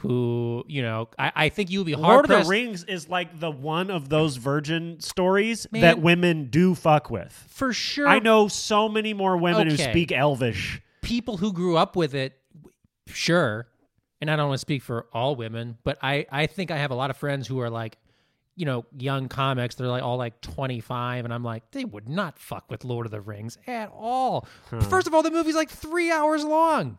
[0.00, 1.08] who you know.
[1.18, 3.90] I, I think you would be hard Lord of the Rings is like the one
[3.90, 5.82] of those virgin stories Man.
[5.82, 7.32] that women do fuck with.
[7.48, 8.06] for sure.
[8.08, 9.90] I know so many more women who Okay.
[9.90, 10.80] speak Elvish.
[11.02, 12.34] people who grew up with it,
[13.06, 13.68] sure.
[14.20, 16.90] And I don't want to speak for all women, but I, I think I have
[16.90, 17.98] a lot of friends who are like,
[18.56, 19.74] you know, young comics.
[19.74, 21.26] They're like all like 25.
[21.26, 24.46] And I'm like, they would not fuck with Lord of the Rings at all.
[24.88, 26.96] First of all, the movie's like three hours long.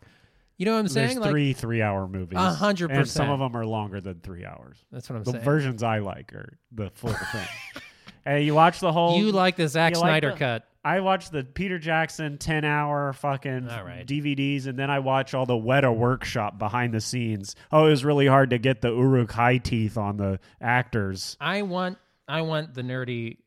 [0.57, 1.07] You know what I'm saying?
[1.09, 2.37] There's Like, three three-hour movies.
[2.39, 3.07] A hundred percent.
[3.09, 4.77] some of them are longer than three hours.
[4.91, 5.43] that's what I'm The saying.
[5.43, 7.47] The versions I like are the full thing.
[8.25, 9.17] hey, you watch the whole.
[9.19, 10.63] you like the Zack you like Snyder the- cut.
[10.83, 14.07] I watched the Peter Jackson 10 hour fucking All right.
[14.07, 17.55] DVDs, and then I watch all the Weta workshop behind the scenes.
[17.73, 21.35] Oh, it was really hard to get the Uruk hai teeth on the actors.
[21.41, 23.37] I want I want the nerdy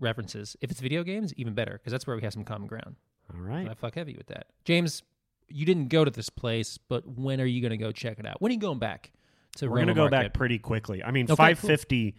[0.00, 0.56] references.
[0.60, 2.96] If it's video games, even better, because that's where we have some common ground.
[3.32, 3.68] All right.
[3.68, 4.46] I fuck heavy with that.
[4.64, 5.02] James,
[5.50, 8.26] you didn't go to this place, but when are you going to go check it
[8.26, 8.40] out?
[8.40, 9.12] When are you going back
[9.56, 10.10] to We're going to go Market?
[10.28, 11.02] back pretty quickly.
[11.02, 12.14] I mean, Okay, 550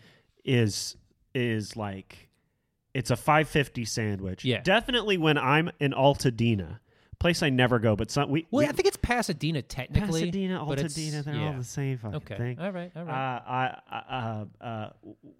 [0.45, 0.95] is
[1.33, 2.29] is like
[2.93, 4.43] it's a 550 sandwich.
[4.43, 4.61] Yeah.
[4.61, 6.79] Definitely when I'm in Altadena,
[7.19, 10.21] place I never go, but some we, Well, we I think it's Pasadena technically.
[10.21, 11.47] Pasadena, Altadena, they're yeah.
[11.47, 12.35] all the same fucking Okay.
[12.35, 12.59] thing.
[12.59, 12.91] All right.
[12.95, 13.11] All Uh.
[13.13, 14.89] I, uh, uh,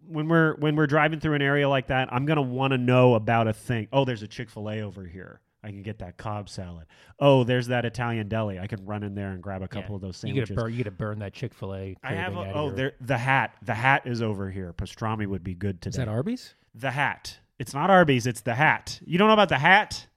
[0.08, 3.16] when we're when we're driving through an area like that, I'm gonna want to know
[3.16, 3.88] about a thing.
[3.92, 5.42] Oh, there's a Chick Fil A over here.
[5.64, 6.88] I can get that Cobb salad.
[7.20, 8.58] Oh, there's that Italian deli.
[8.60, 9.96] I can run in there and grab a couple Yeah.
[9.98, 10.50] of those You sandwiches.
[10.56, 10.72] gotta burn.
[10.74, 11.96] You gotta burn that Chick Fil A.
[12.04, 12.36] I have.
[12.36, 12.94] A, oh, there.
[13.02, 13.56] The hat.
[13.62, 14.74] The hat is over here.
[14.74, 15.92] Pastrami would be good today.
[15.94, 16.56] Is that Arby's?
[16.74, 17.38] the hat?
[17.60, 18.26] It's not Arby's.
[18.26, 19.00] It's the hat.
[19.06, 20.08] You don't know about the hat?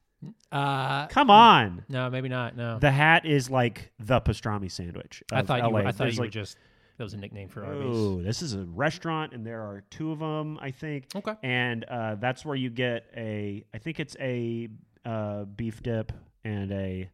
[0.51, 1.85] Uh, Come on.
[1.89, 2.57] no, maybe not.
[2.57, 5.23] No, The hat is like the pastrami sandwich.
[5.33, 5.69] I thought you.
[5.69, 6.57] Were, I thought There's you were just.
[6.97, 7.83] That was a nickname for Arby's.
[7.97, 11.07] Oh, this is a restaurant, and there are two of them, I think.
[11.15, 11.35] Okay.
[11.43, 14.69] And uh, that's where you get a, I think it's a
[15.05, 16.13] uh, beef dip
[16.45, 17.11] and a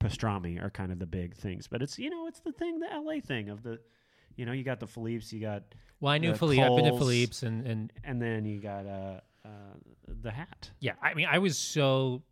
[0.00, 1.66] pastrami are kind of the big things.
[1.66, 3.78] But it's, you know, it's the thing, the LA thing of the,
[4.36, 5.62] you know, you got the Philippe's, you got,
[6.00, 6.62] Well, I knew Philippe.
[6.62, 6.98] I've been to.
[6.98, 9.48] Philippe's, and and and then you got uh, uh,
[10.22, 10.70] the hat.
[10.80, 12.22] Yeah, I mean, I was so.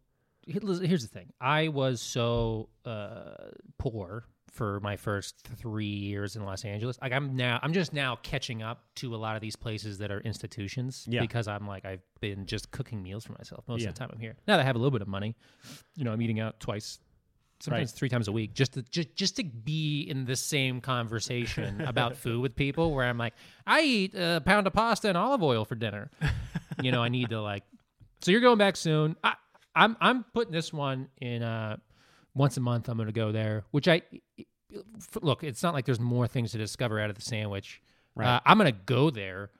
[0.47, 6.65] Here's the thing: I was so uh, poor for my first three years in Los
[6.65, 6.99] Angeles.
[7.01, 10.12] Like, I'm now, I'm just now catching up to a lot of these places that
[10.12, 11.23] are institutions Yeah.
[11.23, 13.88] because I'm like, I've been just cooking meals for myself most Yeah.
[13.88, 14.37] of the time I'm here.
[14.47, 15.35] Now that I have a little bit of money,
[15.97, 16.99] you know, I'm eating out twice.
[17.61, 17.97] Sometimes Right.
[17.99, 22.17] three times a week, just to just, just to be in the same conversation about
[22.17, 23.35] food with people, where I'm like,
[23.67, 26.11] I eat a pound of pasta and olive oil for dinner.
[26.83, 27.62] you know, I need to like
[28.21, 29.17] so you're going back soon.
[29.25, 29.35] I,
[29.75, 31.77] I'm I'm putting this one in uh,
[32.35, 32.88] once a month.
[32.88, 33.64] I'm going to go there.
[33.71, 34.03] Which I
[35.21, 35.45] look.
[35.45, 37.83] It's not like there's more things to discover out of the sandwich.
[38.14, 38.27] Right.
[38.27, 39.51] Uh, I'm going to go there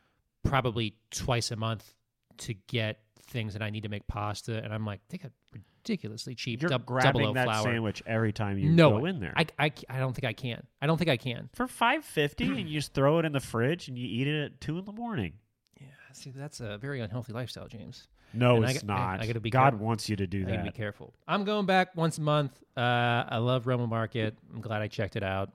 [0.43, 1.95] probably twice a month
[2.39, 4.63] to get things that I need to make pasta.
[4.63, 6.63] And I'm like, they got ridiculously cheap.
[6.63, 7.65] You're dub- grabbing that flour.
[7.65, 9.33] sandwich every time you no, go in there.
[9.37, 10.67] I, I I don't think I can.
[10.81, 11.49] I don't think I can.
[11.55, 14.45] for five fifty, and you just throw it in the fridge and you eat it
[14.45, 15.35] at two in the morning.
[15.81, 18.07] Yeah, see, that's a very unhealthy lifestyle, James.
[18.35, 19.21] No, And I I- not.
[19.21, 19.87] I gotta be God careful.
[19.87, 21.12] wants you to do I gotta be careful.
[21.29, 22.62] I'm going back once a month.
[22.77, 22.81] Uh,
[23.29, 24.37] I love Roma Market.
[24.55, 25.51] I'm glad I checked it out.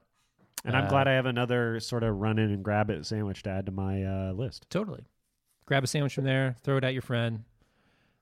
[0.64, 3.42] And I'm Uh, glad I have another sort of run in and grab it sandwich
[3.44, 4.66] to add to my uh, list.
[4.70, 5.04] Totally.
[5.66, 6.56] Grab a sandwich from there.
[6.62, 7.44] Throw it at your friend.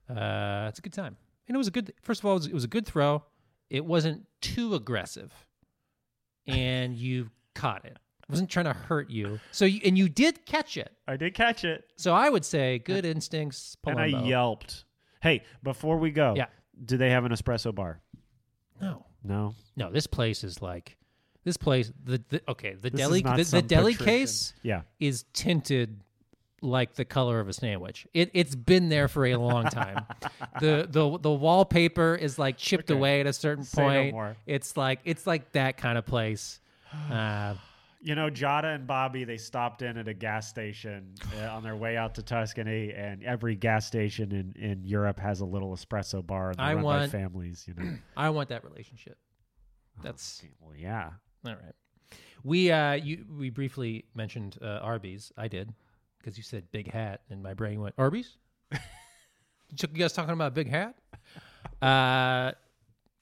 [0.08, 1.16] Uh, it's a good time.
[1.48, 1.92] And it was a good.
[2.02, 3.24] First of all, it was, it was a good throw.
[3.70, 5.32] It wasn't too aggressive,
[6.46, 7.98] and you caught it.
[8.28, 9.38] It wasn't trying to hurt you.
[9.52, 10.92] So you, and you did catch it.
[11.06, 13.76] I did catch it, So I would say good instincts.
[13.86, 14.84] and I yelped.
[15.22, 16.46] Hey, before we go, Yeah.
[16.84, 18.00] do they have an espresso bar?
[18.80, 19.54] No, No.
[19.76, 19.90] no.
[19.92, 20.96] This place is like
[21.44, 21.92] this place.
[22.04, 24.82] The, the okay, the This deli not the, the some deli patrician- case Yeah.
[24.98, 26.00] is tinted
[26.62, 28.06] like the color of a sandwich.
[28.12, 30.04] It it's been there for a long time.
[30.60, 34.12] the the the wallpaper is like chipped away at a certain Say no point.
[34.14, 34.36] more.
[34.46, 36.58] It's like it's like that kind of place.
[37.10, 37.54] Uh,
[38.06, 41.74] You know, Giada and Bobby, they stopped in at a gas station uh, on their
[41.74, 46.24] way out to Tuscany, and every gas station in, in Europe has a little espresso
[46.24, 46.50] bar.
[46.50, 47.96] And I run want- by families, you know.
[48.16, 49.18] I want that relationship.
[50.04, 51.10] That's well, yeah.
[51.44, 51.74] all right.
[52.44, 55.32] We uh you we briefly mentioned uh, Arby's.
[55.36, 55.74] I did
[56.18, 58.36] because you said big hat, and my brain went Arby's.
[58.72, 60.94] you guys talking about big hat?
[61.82, 62.52] Uh,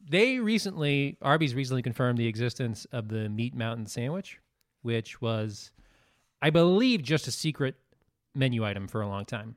[0.06, 4.40] they recently Arby's recently confirmed the existence of the Meat Mountain sandwich,
[4.84, 5.72] which was,
[6.40, 7.74] I believe, just a secret
[8.34, 9.56] menu item for a long time.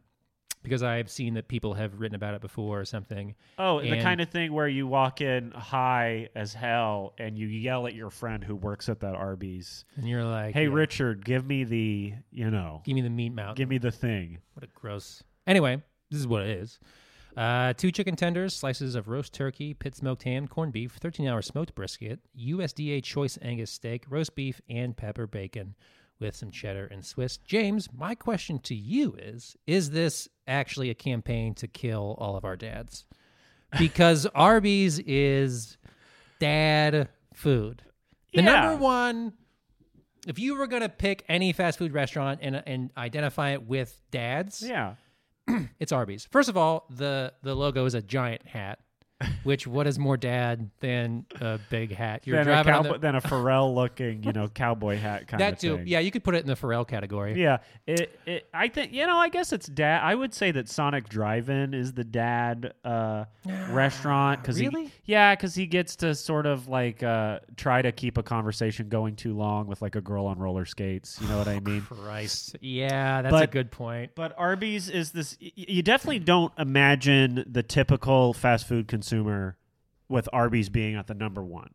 [0.63, 3.35] Because I've seen that people have written about it before or something.
[3.57, 7.87] Oh, the kind of thing where you walk in high as hell and you yell
[7.87, 11.45] at your friend who works at that Arby's, And you're like, "Hey, yeah, Richard, give
[11.45, 13.55] me the, you know, give me the Meat Mountain.
[13.55, 15.23] give me the thing." What a gross.
[15.45, 16.79] Anyway, this is what it is.
[17.38, 21.41] Uh, two chicken tenders, slices of roast turkey, pit smoked ham, corned beef, 13 hour
[21.43, 25.76] smoked brisket, USDA choice Angus steak, roast beef, and pepper bacon
[26.19, 27.38] with some cheddar and Swiss.
[27.38, 32.43] James, my question to you is Is this actually a campaign to kill all of
[32.43, 33.06] our dads?
[33.78, 35.78] Because Arby's is
[36.39, 37.84] dad food.
[38.34, 38.45] The Yeah.
[38.62, 39.34] number one
[40.26, 44.63] if you were gonna pick any fast food restaurant and and identify it with dads,
[44.67, 44.95] Yeah.
[45.79, 46.25] it's Arby's.
[46.31, 48.79] First of all, the the logo is a giant hat,
[49.47, 52.21] which what is more dad than a big hat?
[52.25, 55.27] You're Then a, driving on cowboy, the, then a Pharrell looking, you know, cowboy hat
[55.27, 55.77] kind that of too.
[55.77, 55.88] thing.
[55.88, 57.41] Yeah, you could put it in the Pharrell category.
[57.41, 58.47] Yeah, it, it.
[58.53, 59.17] I think you know.
[59.17, 60.01] I guess it's dad.
[60.03, 63.25] I would say that Sonic Drive-In is the dad uh,
[63.69, 64.86] restaurant because really?
[64.86, 68.89] he, yeah, because he gets to sort of like uh, try to keep a conversation
[68.89, 71.17] going too long with like a girl on roller skates.
[71.21, 71.81] You know what I mean?
[71.81, 72.57] Christ.
[72.62, 74.12] Yeah, that's a But- good point.
[74.15, 75.38] But Arby's is this.
[75.41, 79.37] y- You definitely don't imagine the typical fast food consumer
[80.10, 81.69] with Arby's being at the number one.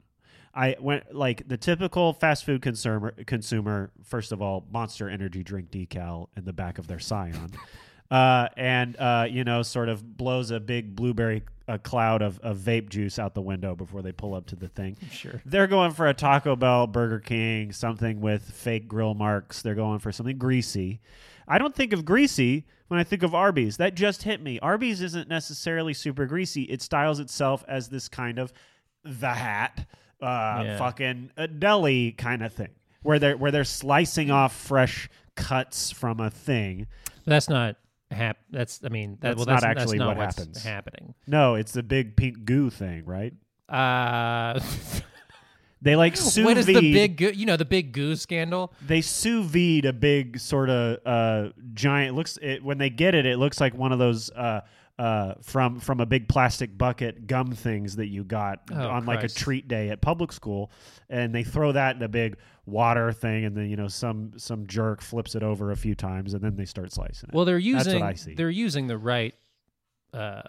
[0.54, 3.12] I went like the typical fast food consumer.
[3.26, 7.52] Consumer, first of all, Monster Energy drink decal in the back of their Scion,
[8.10, 12.58] uh, and uh, you know, sort of blows a big blueberry a cloud of, of
[12.58, 14.96] vape juice out the window before they pull up to the thing.
[15.12, 15.40] Sure.
[15.44, 19.62] They're going for a Taco Bell, Burger King, something with fake grill marks.
[19.62, 21.00] They're going for something greasy.
[21.48, 23.76] I don't think of greasy when I think of Arby's.
[23.78, 24.58] That just hit me.
[24.60, 26.62] Arby's isn't necessarily super greasy.
[26.64, 28.52] It styles itself as this kind of
[29.04, 29.86] the hat,
[30.20, 30.78] uh, Yeah.
[30.78, 32.70] fucking a deli kind of thing,
[33.02, 36.86] where they're where they're slicing off fresh cuts from a thing.
[37.24, 37.76] That's not
[38.10, 38.38] hap.
[38.50, 40.62] That's I mean that, That's well, not actually that's not what what's happens.
[40.62, 41.14] happening.
[41.26, 43.32] No, it's the big pink goo thing, right?
[43.68, 44.60] Uh,
[45.82, 47.32] They like sous what is the big goo?
[47.34, 48.72] You know the big goo scandal.
[48.86, 53.26] they sous vide a big sort of uh, giant looks it, when they get it
[53.26, 54.60] it looks like one of those uh,
[54.98, 59.18] uh, from from a big plastic bucket gum things that you got Oh, on like
[59.18, 59.38] a Christ.
[59.38, 60.70] treat day at public school
[61.10, 64.66] and they throw that in a big water thing and then you know some some
[64.68, 67.56] jerk flips it over a few times and then they start slicing it Well, they're
[67.56, 68.34] That's using what I see.
[68.34, 69.34] they're using the right
[70.14, 70.42] uh,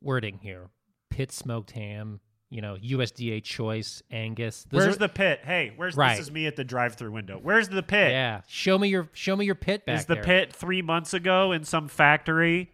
[0.00, 0.68] wording here.
[1.10, 2.20] Pit smoked ham,
[2.50, 4.64] you know, USDA choice Angus.
[4.70, 6.16] Those where's are- the pit hey where's Right.
[6.16, 9.34] this is me at the drive-through window where's the pit Yeah, show me your show
[9.36, 10.22] me your pit back Is the there.
[10.24, 12.70] pit three months ago in some factory?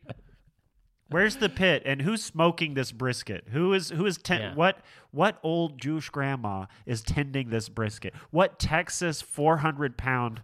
[1.09, 3.49] Where's the pit and who's smoking this brisket?
[3.51, 4.55] Who is who is ten- Yeah.
[4.55, 4.79] what
[5.11, 8.15] what old Jewish grandma is tending this brisket?
[8.31, 10.41] What Texas four hundred pound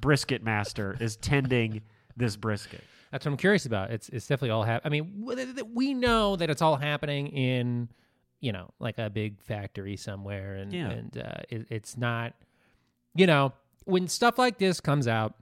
[0.00, 1.80] brisket master is tending
[2.16, 2.84] this brisket?
[3.10, 3.90] That's what I'm curious about.
[3.92, 6.76] It's it's definitely all hap- I mean, w- th- th- we know that it's all
[6.76, 7.88] happening in,
[8.40, 10.90] you know, like a big factory somewhere, and Yeah.
[10.90, 12.34] and uh, it, it's not,
[13.14, 13.52] you know,
[13.84, 15.34] when stuff like this comes out,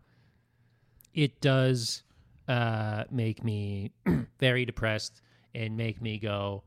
[1.15, 2.03] it does
[2.49, 3.93] uh, make me
[4.39, 5.21] very depressed
[5.55, 6.63] and make me go,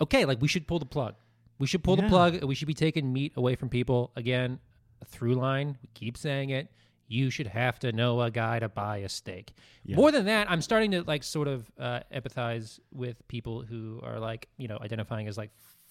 [0.00, 1.14] okay, like we should pull the plug.
[1.58, 2.02] We should pull Yeah.
[2.04, 2.44] the plug.
[2.44, 4.60] We should be taking meat away from people again.
[5.00, 5.76] A through line.
[5.82, 6.70] We keep saying it.
[7.08, 9.54] You should have to know a guy to buy a steak.
[9.86, 14.18] More than that, I'm starting to like sort of uh, empathize with people who are
[14.18, 15.50] like you know identifying as like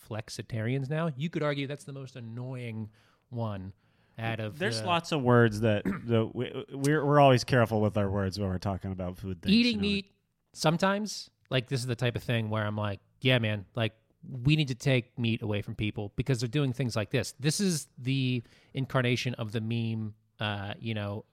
[0.09, 1.09] flexitarians now.
[1.15, 2.89] You could argue that's the most annoying
[3.29, 3.73] one
[4.19, 7.97] out of There's the- lots of words that the, we, we're we're always careful with
[7.97, 9.53] our words when we're talking about food things.
[9.53, 9.81] eating you know?
[9.81, 10.11] meat
[10.53, 13.93] sometimes like this is the type of thing where i'm like yeah man like
[14.43, 17.59] we need to take meat away from people because they're doing things like this this
[17.59, 18.41] is the
[18.73, 21.25] incarnation of the meme Uh, you know,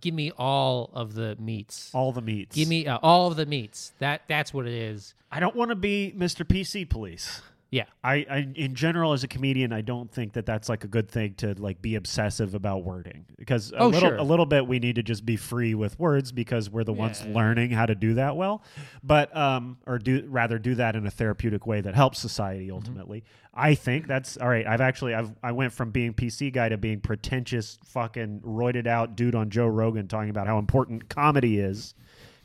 [0.00, 1.90] give me all of the meats.
[1.92, 2.54] All the meats.
[2.54, 3.92] Give me uh, all of the meats.
[3.98, 5.14] That that's what it is.
[5.30, 6.44] I don't want to be Mr.
[6.44, 7.42] PC police.
[7.70, 7.84] Yeah.
[8.02, 11.10] I, I, in general, as a comedian, I don't think that that's like a good
[11.10, 14.16] thing to like be obsessive about wording because a Oh, little, sure.
[14.16, 17.22] a little bit we need to just be free with words because we're the ones
[17.26, 17.34] Yeah.
[17.34, 18.62] learning how to do that well,
[19.04, 22.74] but um, or do rather do that in a therapeutic way that helps society Mm-hmm.
[22.76, 23.24] ultimately.
[23.52, 24.66] I think that's all right.
[24.66, 29.14] I've actually I've I went from being PC guy to being pretentious, fucking roided out
[29.14, 31.94] dude on Joe Rogan talking about how important comedy is.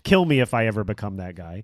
[0.03, 1.63] Kill me if I ever become that guy.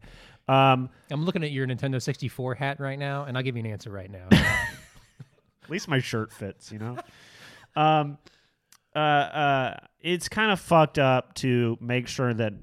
[0.49, 3.71] Um, I'm looking at your Nintendo 64 hat right now, and I'll give you an
[3.71, 4.27] answer right now.
[4.31, 6.97] At least my shirt fits, you know.
[7.75, 8.17] um,
[8.95, 12.53] uh, uh, it's kind of fucked up to make sure that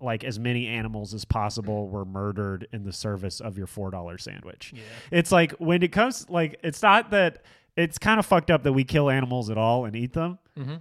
[0.00, 4.16] like as many animals as possible were murdered in the service of your four dollar
[4.16, 4.72] sandwich.
[5.10, 7.42] It's like when it comes like it's not that
[7.76, 10.38] it's kind of fucked up that we kill animals at all and eat them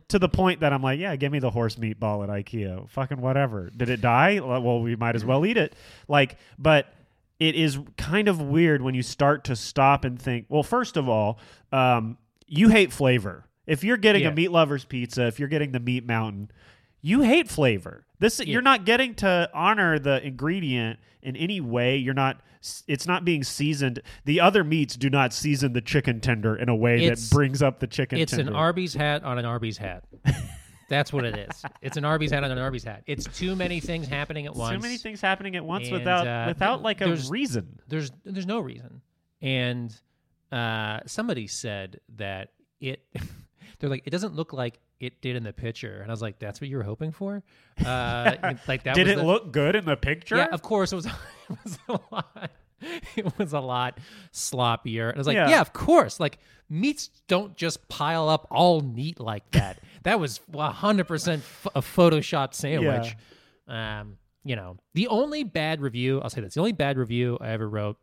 [0.09, 2.87] to the point that I'm like, yeah, give me the horse meatball at IKEA.
[2.89, 3.71] Fucking whatever.
[3.75, 4.39] Did it die?
[4.39, 5.75] Well, we might as well eat it.
[6.07, 6.93] Like, but
[7.39, 11.09] it is kind of weird when you start to stop and think, well, first of
[11.09, 11.39] all,
[11.71, 13.45] um, you hate flavor.
[13.65, 14.29] If you're getting Yeah.
[14.29, 16.51] a meat lover's pizza, if you're getting the meat mountain,
[17.01, 18.05] you hate flavor.
[18.23, 21.97] This you're not getting to honor the ingredient in any way.
[21.97, 22.39] You're not.
[22.87, 24.01] It's not being seasoned.
[24.23, 27.61] The other meats do not season the chicken tender in a way It's- that brings
[27.61, 28.19] up the chicken.
[28.19, 28.51] it's tender.
[28.51, 30.05] an Arby's hat on an Arby's hat.
[30.89, 31.63] That's what it is.
[31.81, 33.03] It's an Arby's hat on an Arby's hat.
[33.07, 34.75] It's too many things happening at once.
[34.75, 37.79] Too many things happening at once And, without uh, without like a there's- reason.
[37.89, 39.01] There's there's no reason.
[39.41, 39.93] And
[40.51, 43.03] uh, somebody said that it.
[43.79, 46.39] They're like, it doesn't look like it did in the picture, and I was like,
[46.39, 47.43] "That's what you were hoping for."
[47.85, 48.35] Uh,
[48.67, 48.95] like that.
[48.95, 50.37] Did was it the- look good in the picture?
[50.37, 51.07] Yeah, of course it was.
[51.49, 52.51] It was a lot.
[53.15, 53.99] It was a lot
[54.33, 55.09] sloppier.
[55.09, 55.49] And I was like, Yeah.
[55.49, 55.61] yeah.
[55.61, 56.19] of course.
[56.19, 56.39] Like
[56.69, 59.79] meats don't just pile up all neat like that.
[60.03, 61.43] that was hundred percent
[61.75, 63.15] a photoshopped sandwich.
[63.67, 67.49] Um, you know, the only bad review I'll say this: the only bad review I
[67.49, 67.97] ever wrote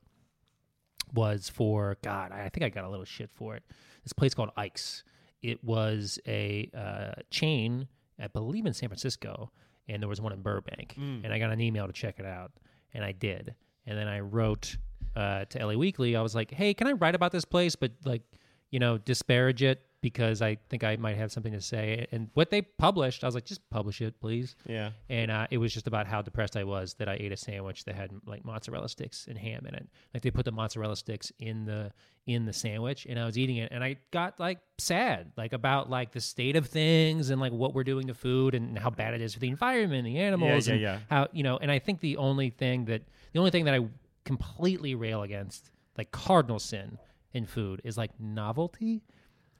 [1.13, 2.33] was for God.
[2.33, 3.63] I think I got a little shit for it.
[4.05, 5.03] This place called Ike's.
[5.43, 7.89] It was a uh, chain,
[8.19, 9.51] I believe, in San Francisco,
[9.89, 10.95] and there was one in Burbank.
[10.99, 11.25] Mm.
[11.25, 12.53] And I got an email to check it out,
[12.95, 13.55] and I did.
[13.87, 14.77] And then I wrote
[15.17, 16.17] uh, to LA Weekly.
[16.17, 18.23] I was like, "Hey, can I write about this place, but like,
[18.71, 22.51] you know, disparage it because I think I might have something to say." And what
[22.51, 24.91] they published, I was like, "Just publish it, please." Yeah.
[25.09, 27.85] and uh, it was just about how depressed I was that I ate a sandwich
[27.85, 29.89] that had like mozzarella sticks and ham in it.
[30.15, 31.93] Like they put the mozzarella sticks in the
[32.27, 35.91] in the sandwich, and I was eating it, and I got like sad, like about
[35.91, 39.15] like the state of things and like what we're doing to food and how bad
[39.15, 40.99] it is for the environment, and the animals, yeah, and yeah.
[41.09, 41.57] how you know.
[41.57, 43.87] And I think the only thing that the only thing that I
[44.25, 46.99] completely rail against, like cardinal sin
[47.33, 49.03] in food, is like novelty.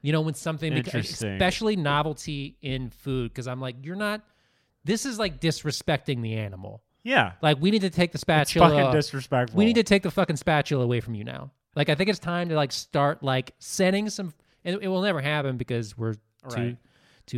[0.01, 1.33] You know, when something, Interesting.
[1.33, 4.21] especially novelty in food, because I'm like, you're not.
[4.83, 6.81] This is like disrespecting the animal.
[7.03, 7.33] Yeah.
[7.41, 8.69] Like we need to take the It's spatula.
[8.69, 9.57] fucking disrespectful.
[9.57, 11.51] we need to take the fucking spatula away from you now.
[11.75, 14.33] Like I think it's time to like start like sending some.
[14.65, 16.55] And it will never happen because we're Right.
[16.55, 16.77] too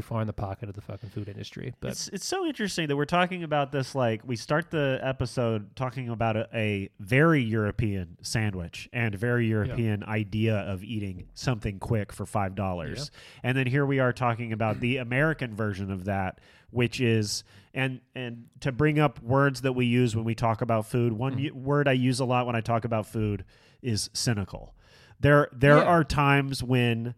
[0.02, 1.74] far in the pocket of the fucking food industry.
[1.80, 3.94] But It's it's so interesting that we're talking about this.
[3.96, 9.48] Like we start the episode talking about a, a very European sandwich and a very
[9.48, 13.12] European idea of eating something quick for five dollars,
[13.44, 16.40] and then here we are talking about the American version of that,
[16.72, 20.86] which is and and to bring up words that we use when we talk about
[20.86, 21.14] food.
[21.14, 21.52] One Mm.
[21.54, 23.44] word I use a lot when I talk about food
[23.82, 24.76] is cynical.
[25.20, 25.84] There there Yeah.
[25.84, 27.16] are times when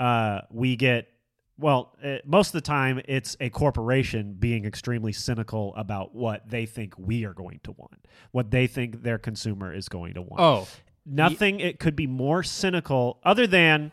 [0.00, 1.06] uh, we get
[1.58, 6.66] well, uh, most of the time it's a corporation being extremely cynical about what they
[6.66, 10.40] think we are going to want, what they think their consumer is going to want.
[10.40, 10.68] oh,
[11.06, 13.92] Nothing it could be more cynical other than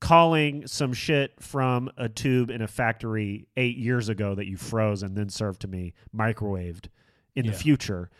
[0.00, 5.02] calling some shit from a tube in a factory 8 years ago that you froze
[5.02, 6.86] and then served to me microwaved
[7.34, 8.10] in the future.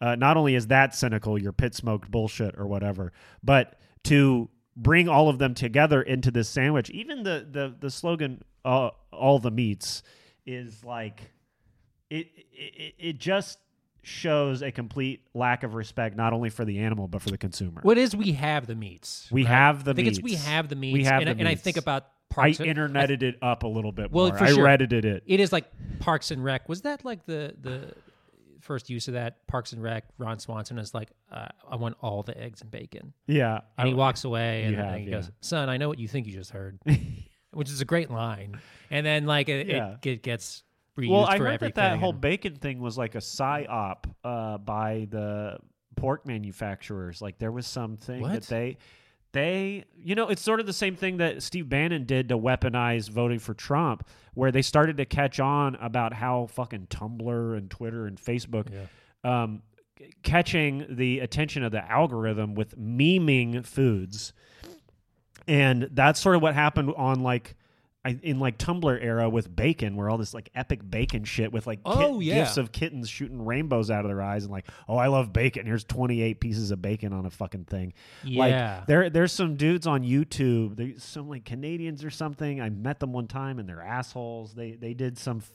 [0.00, 4.48] Uh, not only is that cynical, your pit smoked bullshit or whatever, but to
[4.80, 9.38] bring all of them together into this sandwich, even the the the slogan uh, "all
[9.38, 10.02] the meats"
[10.46, 11.30] is like
[12.08, 13.58] it, it it just
[14.02, 17.80] shows a complete lack of respect not only for the animal but for the consumer.
[17.82, 19.28] what is we have the meats?
[19.30, 19.48] We right?
[19.50, 20.94] have the I think it's we have the meats.
[20.94, 22.60] We have and, the and I think about I parks.
[22.60, 24.38] and- interneted it up a little bit Well, more.
[24.38, 24.64] for I sure.
[24.64, 25.22] reddited it.
[25.26, 25.66] It is like
[25.98, 26.66] Parks and Rec.
[26.68, 27.92] Was that like the the
[28.60, 29.46] first use of that?
[29.46, 30.04] Parks and Rec.
[30.18, 33.94] Ron Swanson is like, uh, I want all the eggs and bacon, Yeah, and he
[33.94, 35.10] walks away, and have, he yeah.
[35.12, 36.78] goes, "Son, I know what you think you just heard,"
[37.52, 38.60] which is a great line.
[38.90, 39.96] And then like it, Yeah.
[40.02, 40.62] it, it gets
[40.98, 41.74] reused Well, I for heard everything.
[41.76, 45.58] that that whole bacon thing was like a psyop uh, by the
[45.96, 47.20] pork manufacturers.
[47.22, 48.76] Like there was something that they
[49.32, 53.08] They, you know, it's sort of the same thing that Steve Bannon did to weaponize
[53.08, 58.06] voting for Trump, where they started to catch on about how fucking Tumblr and Twitter
[58.06, 58.66] and Facebook
[59.22, 59.62] um,
[60.22, 64.32] catching the attention of the algorithm with memeing foods.
[65.46, 67.56] And that's sort of what happened on like
[68.04, 71.66] I, in like Tumblr era with bacon, where all this like epic bacon shit with
[71.66, 72.34] like Oh, kit- yeah.
[72.40, 75.66] gifs of kittens shooting rainbows out of their eyes and like, oh, I love bacon.
[75.66, 77.92] Here's 28 pieces of bacon on a fucking thing.
[78.24, 78.38] Yeah.
[78.78, 80.76] Like there, there's some dudes on YouTube.
[80.76, 82.60] There's some like Canadians or something.
[82.60, 84.54] I met them one time and they're assholes.
[84.54, 85.52] They they did some f-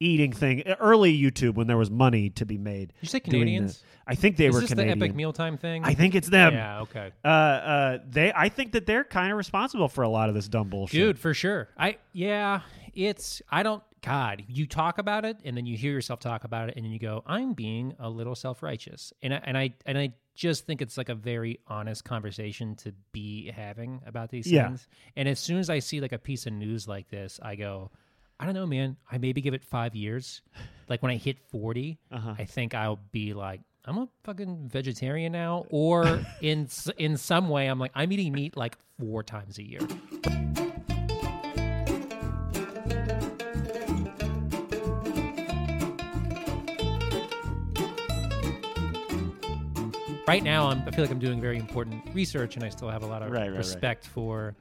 [0.00, 2.92] eating thing early YouTube when there was money to be made.
[3.00, 3.78] you say Canadians?
[3.78, 4.98] the- I think they Is were this Canadian.
[4.98, 5.82] the epic mealtime thing?
[5.84, 6.52] I think it's them.
[6.52, 6.80] Yeah.
[6.82, 7.10] Okay.
[7.24, 8.32] Uh, uh, they.
[8.34, 11.00] I think that they're kind of responsible for a lot of this dumb bullshit.
[11.00, 12.60] dude for sure i yeah
[12.92, 16.68] it's i don't god you talk about it and then you hear yourself talk about
[16.68, 19.96] it and then you go i'm being a little self-righteous and I, and i and
[19.98, 24.66] i just think it's like a very honest conversation to be having about these Yeah.
[24.66, 24.86] things
[25.16, 27.90] and as soon as i see like a piece of news like this i go
[28.40, 30.42] i don't know man i maybe give it five years
[30.88, 32.34] like when i hit 40 Uh-huh.
[32.38, 36.68] i think i'll be like i'm a fucking vegetarian now or in
[36.98, 39.80] in some way i'm like i'm eating meat like four times a year
[50.26, 53.02] right now I'm, i feel like i'm doing very important research and i still have
[53.02, 53.56] a lot of Right, right, right.
[53.58, 54.54] respect for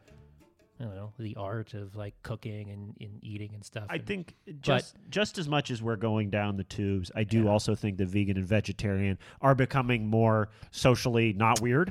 [0.79, 4.05] i don't know the art of like cooking and, and eating and stuff I and-
[4.05, 7.49] think just just as much as we're going down the tubes, I do Yeah.
[7.49, 11.89] also think the vegan and vegetarian are becoming more socially not weird.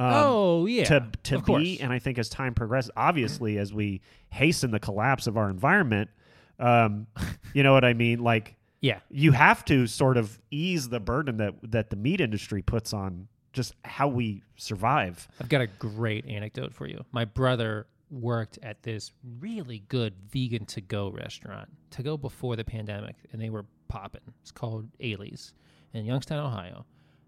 [0.00, 1.76] Um, oh yeah to to of be, course.
[1.80, 4.00] and I think as time progresses, obviously as we
[4.30, 6.10] hasten the collapse of our environment,
[6.60, 7.06] um,
[7.54, 8.20] you know what I mean?
[8.20, 12.62] Like yeah you have to sort of ease the burden that that the meat industry
[12.62, 13.26] puts on
[13.58, 15.28] just how we survive.
[15.40, 17.04] I've got a great anecdote for you.
[17.12, 22.64] My brother worked at this really good vegan to go restaurant to go before the
[22.64, 24.22] pandemic, and they were popping.
[24.42, 25.52] It's called Ailey's
[25.92, 26.86] in Youngstown, Ohio,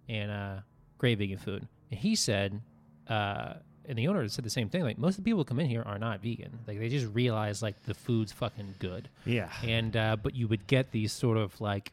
[0.08, 0.56] and uh,
[0.98, 1.66] great vegan food.
[1.90, 2.60] And he said,
[3.08, 3.54] uh,
[3.86, 4.82] and the owner said the same thing.
[4.84, 6.60] Like most of the people who come in here are not vegan.
[6.66, 9.50] Like they just realize like the food's fucking good Yeah.
[9.64, 11.92] and uh, but you would get these sort of like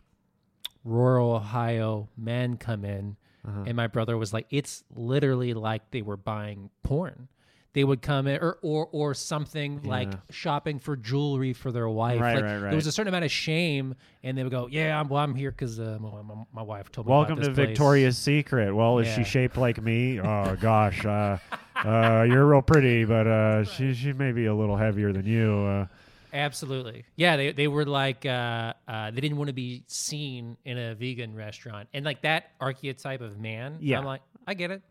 [0.83, 3.17] rural Ohio men come in,
[3.47, 3.63] Uh-huh.
[3.65, 7.29] and my brother was like, it's literally like they were buying porn.
[7.73, 12.19] They would come in, or or or something like shopping for jewelry for their wife.
[12.19, 12.61] Right, like, right, right.
[12.69, 13.93] There was a certain amount of shame,
[14.23, 16.91] and they would go, "Yeah, I'm, well, I'm here because uh, my, my, my wife
[16.91, 18.73] told me." about Welcome to place." Victoria's Secret.
[18.73, 20.19] Well, is she shaped like me?
[20.23, 21.37] Oh gosh, uh,
[21.75, 25.87] uh, you're real pretty, but uh, she she may be a little heavier than you.
[26.33, 27.05] Absolutely.
[27.15, 30.95] Yeah, they they were like uh, uh, they didn't want to be seen in a
[30.95, 33.77] vegan restaurant, and like that archetype of man.
[33.79, 33.99] Yeah.
[33.99, 34.81] I'm like, I get it.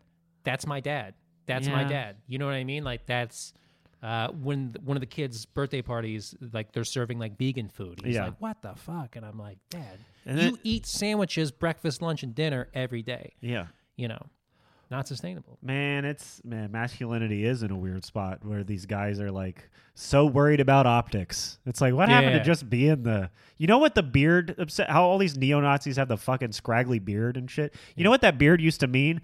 [0.43, 1.13] That's my dad.
[1.45, 2.17] That's my dad.
[2.27, 2.83] You know what I mean?
[2.83, 3.53] Like that's
[4.03, 7.99] uh, when th- one of the kids' birthday parties, like they're serving like vegan food.
[8.03, 8.25] He's Yeah.
[8.25, 9.15] like, what the fuck?
[9.15, 13.33] And I'm like, Dad, And you eat sandwiches, breakfast, lunch, and dinner every day.
[13.41, 14.21] yeah, You know,
[14.89, 15.57] not sustainable.
[15.61, 20.25] man, it's man, masculinity is in a weird spot where these guys are like so
[20.25, 21.57] worried about optics.
[21.65, 22.43] It's like what happened to Yeah.
[22.43, 26.07] just being the you know what the beard upset how all these neo Nazis have
[26.07, 27.73] the fucking scraggly beard and shit.
[27.95, 29.21] You know what that beard used to mean?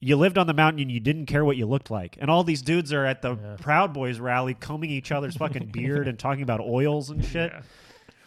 [0.00, 2.16] You lived on the mountain and you didn't care what you looked like.
[2.20, 6.06] And all these dudes are at the Proud Boys rally combing each other's fucking beard
[6.06, 7.52] and talking about oils and shit.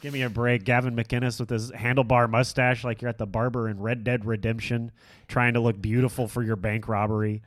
[0.02, 0.64] Give me a break.
[0.64, 4.92] Gavin McInnes with his handlebar mustache like you're at the barber in Red Dead Redemption
[5.28, 7.44] trying to look beautiful for your bank robbery.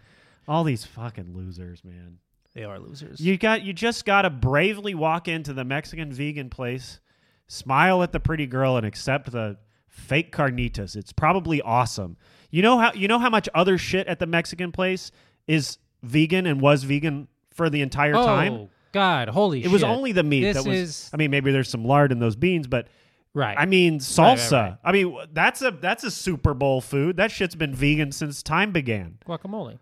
[0.47, 2.19] All these fucking losers, man.
[2.55, 3.21] They are losers.
[3.21, 7.01] You got you just got to bravely walk into the Mexican vegan place,
[7.49, 10.95] smile at the pretty girl and accept the fake carnitas.
[10.95, 12.17] It's probably awesome.
[12.51, 15.11] You know how you know how much other shit at the Mexican place
[15.49, 18.69] is vegan and was vegan for the entire oh time?
[18.95, 19.65] God, holy!
[19.65, 22.13] It was only the meat This that was is I mean maybe there's some lard
[22.13, 22.87] in those beans, but
[23.35, 23.57] right.
[23.59, 24.53] I mean right, salsa.
[24.53, 24.77] right.
[24.85, 27.17] I mean that's a that's a Super Bowl food.
[27.17, 29.19] That shit's been vegan since time began.
[29.27, 29.81] guacamole.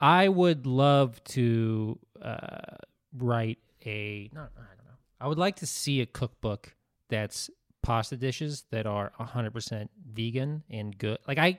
[0.00, 2.76] I would love to uh,
[3.16, 4.30] write a.
[4.32, 4.96] No, I don't know.
[5.20, 6.74] I would like to see a cookbook
[7.10, 7.50] that's
[7.82, 11.18] pasta dishes that are 100% vegan and good.
[11.28, 11.58] Like I,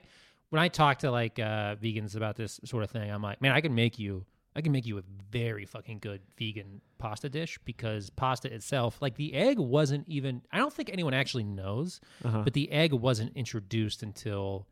[0.50, 3.52] when I talk to like uh, vegans about this sort of thing, I'm like, man,
[3.52, 4.26] I can make you.
[4.56, 9.16] I can make you a very fucking good vegan pasta dish because pasta itself, like
[9.16, 14.02] the egg wasn't even, I don't think anyone actually knows, but the egg wasn't introduced
[14.02, 14.66] until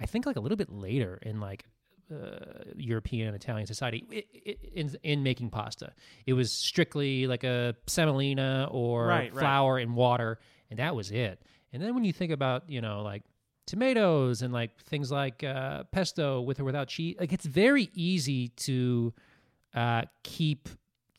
[0.00, 1.64] I think like a little bit later in like
[2.12, 2.38] uh,
[2.76, 5.92] European and Italian society i- i- in in making pasta.
[6.24, 9.40] It was strictly like a semolina or Right, right.
[9.40, 10.38] flour and water,
[10.70, 11.42] and that was it.
[11.72, 13.24] And then when you think about you know like
[13.68, 17.16] tomatoes and like things like uh, pesto with or without cheese.
[17.20, 19.12] Like it's very easy to
[19.74, 20.68] uh, keep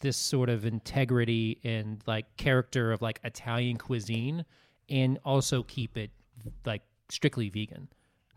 [0.02, 4.46] this sort of integrity and like character of like Italian cuisine
[4.90, 6.10] and also keep it
[6.66, 7.88] like strictly vegan.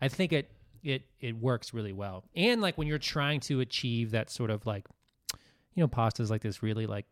[0.01, 0.51] I think it
[0.83, 2.23] it it works really well.
[2.35, 4.85] And like when you're trying to achieve that sort of like
[5.73, 7.05] you know pastas like this really like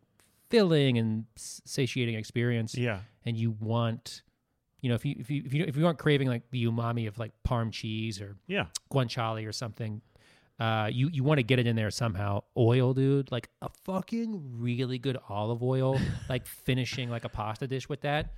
[0.50, 3.00] filling and satiating experience Yeah.
[3.26, 4.22] and you want
[4.82, 7.08] you know if you if you if you if you aren't craving like the umami
[7.08, 8.66] of like parm cheese or Yeah.
[8.92, 10.02] guanciale or something
[10.60, 14.58] uh you you want to get it in there somehow oil dude like a fucking
[14.60, 18.34] really good olive oil like finishing like a pasta dish with that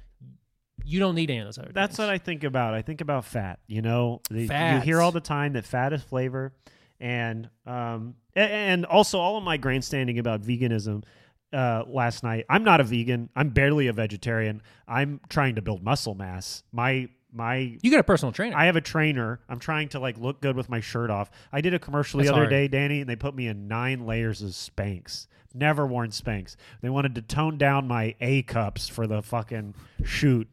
[0.86, 2.08] you don't need any of those other That's things.
[2.08, 2.74] what I think about.
[2.74, 3.60] I think about fat.
[3.68, 4.42] You know, The-
[4.74, 6.52] you hear all the time that fat is flavor,
[7.00, 11.04] and um, and also all of my grandstanding about veganism.
[11.54, 13.30] Uh, last night, I'm not a vegan.
[13.36, 14.62] I'm barely a vegetarian.
[14.88, 16.64] I'm trying to build muscle mass.
[16.72, 19.40] My my you got a personal trainer I have a trainer.
[19.50, 21.30] I'm trying to like look good with my shirt off.
[21.52, 22.50] I did a commercial the That's other hard.
[22.50, 25.28] day, Danny, and they put me in nine layers of Spanx.
[25.54, 26.56] Never worn Spanx.
[26.82, 30.48] They wanted to tone down my A cups for the fucking shoot,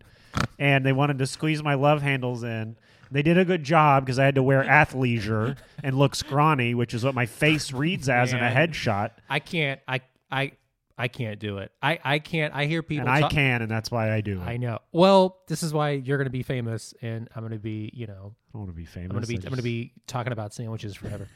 [0.59, 2.77] and they wanted to squeeze my love handles in.
[3.11, 6.95] They did a good job because I had to wear athleisure and look scrawny, which
[6.95, 9.11] is what my face reads as in a headshot.
[9.29, 10.53] i can't i i
[11.01, 13.71] i can't do it i i can't i hear people And I talk- can, and
[13.71, 14.45] that's why I do it.
[14.45, 18.07] i know well this is why you're gonna be famous and i'm gonna be you
[18.07, 19.11] know I want to be famous.
[19.11, 21.29] I'm gonna be I I'm gonna be talking about sandwiches forever.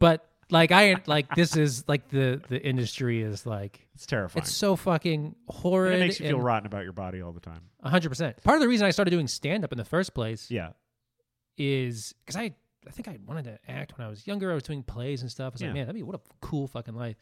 [0.00, 4.42] but like I like this is like the the industry is like It's terrifying.
[4.42, 5.94] it's so fucking horrid.
[5.94, 7.60] it makes you feel rotten about your body all the time.
[7.84, 8.42] 100%.
[8.42, 10.70] Part of the reason I started doing stand up in the first place Yeah.
[11.56, 12.54] is cuz I
[12.86, 14.50] I think I wanted to act when I was younger.
[14.50, 15.52] I was doing plays and stuff.
[15.52, 15.68] I was Yeah.
[15.68, 17.16] like, man, that'd be what a cool fucking life.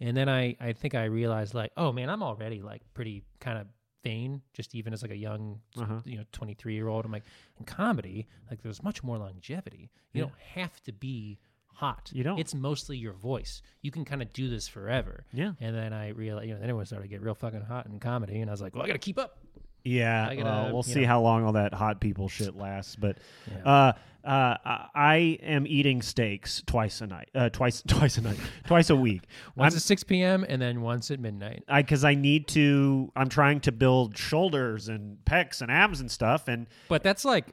[0.00, 3.58] And then I I think I realized like, oh man, I'm already like pretty kind
[3.58, 3.66] of
[4.04, 6.00] vain just even as like a young Uh-huh.
[6.04, 7.24] you know 23 year old i'm like
[7.58, 10.26] in comedy like there's much more longevity you Yeah.
[10.26, 12.38] don't have to be hot You don't.
[12.38, 15.52] it's mostly your voice you can kind of do this forever Yeah.
[15.60, 17.98] and then i realized you know then everyone started to get real fucking hot in
[17.98, 19.38] comedy and i was like well i gotta keep up
[19.86, 21.06] Yeah, gotta, well, we'll see know.
[21.06, 22.96] how long all that hot people shit lasts.
[22.96, 23.18] But
[23.50, 23.62] Yeah.
[23.64, 23.92] uh,
[24.24, 28.96] uh, I- am eating steaks twice a night, uh, twice twice a night, twice a
[28.96, 29.22] week.
[29.56, 33.12] once I'm, at 6 p.m and then once at midnight I because I need to.
[33.14, 37.46] I'm trying to build shoulders and pecs and abs and stuff, and but that's like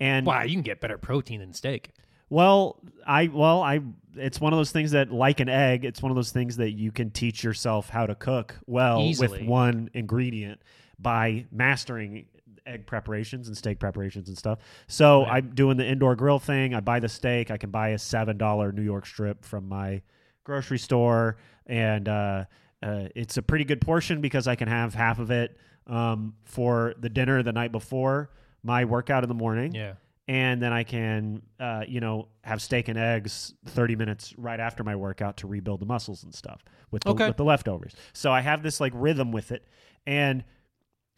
[0.00, 1.92] and wow you can get better protein than steak
[2.28, 3.80] Well, I well, I
[4.14, 6.72] it's one of those things that like an egg, it's one of those things that
[6.72, 9.28] you can teach yourself how to cook well Easily.
[9.40, 10.60] with one ingredient
[10.98, 12.26] by mastering
[12.66, 14.58] egg preparations and steak preparations and stuff.
[14.88, 15.34] So Right.
[15.44, 16.74] I'm doing the indoor grill thing.
[16.74, 17.50] I buy the steak.
[17.50, 20.02] I can buy a seven dollar New York strip from my
[20.44, 21.36] grocery store,
[21.66, 22.44] and uh,
[22.82, 26.94] uh, it's a pretty good portion because I can have half of it um, for
[27.00, 28.30] the dinner the night before
[28.62, 29.94] my workout in the morning yeah
[30.30, 34.84] and then I can, uh, you know, have steak and eggs 30 minutes right after
[34.84, 37.28] my workout to rebuild the muscles and stuff with the, Okay.
[37.28, 37.94] with the leftovers.
[38.12, 39.66] So I have this like rhythm with it,
[40.06, 40.44] and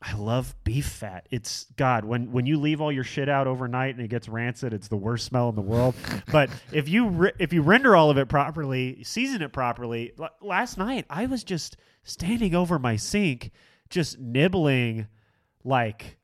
[0.02, 1.26] I love beef fat.
[1.30, 4.72] It's God when when you leave all your shit out overnight and it gets rancid,
[4.72, 5.94] it's the worst smell in the world.
[6.32, 10.12] but if you re- if you render all of it properly, season it properly.
[10.18, 13.50] L- last night I was just standing over my sink,
[13.90, 15.06] just nibbling
[15.64, 16.16] like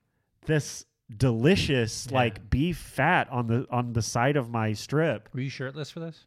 [0.47, 2.17] this delicious Yeah.
[2.17, 5.29] like beef fat on the on the side of my strip.
[5.35, 6.25] were you shirtless for this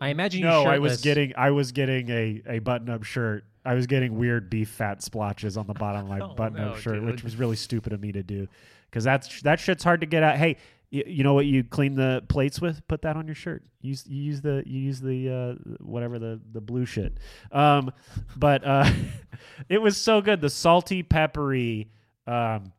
[0.00, 0.74] i imagine you No, shirtless.
[0.74, 3.44] I was getting I was getting a, a button up shirt.
[3.64, 6.74] I was getting weird beef fat splotches on the bottom of my Oh, button up
[6.74, 8.48] no, shirt, which was really stupid of me to do
[8.90, 10.36] because that's that shit's hard to get out.
[10.36, 10.56] Hey,
[10.90, 12.86] you, you know what you clean the plates with?
[12.88, 13.62] Put that on your shirt.
[13.80, 17.18] Use you use the you use the uh, whatever the the blue shit.
[17.52, 17.92] Um,
[18.36, 18.90] but uh,
[19.68, 20.40] it was so good.
[20.40, 21.90] The salty, peppery,
[22.26, 22.72] um,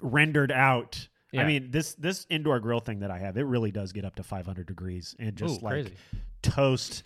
[0.00, 1.08] rendered out.
[1.36, 4.14] I mean, this this indoor grill thing that I have, it really does get up
[4.16, 5.94] to 500 degrees and just Ooh, like crazy.
[6.42, 7.02] toast,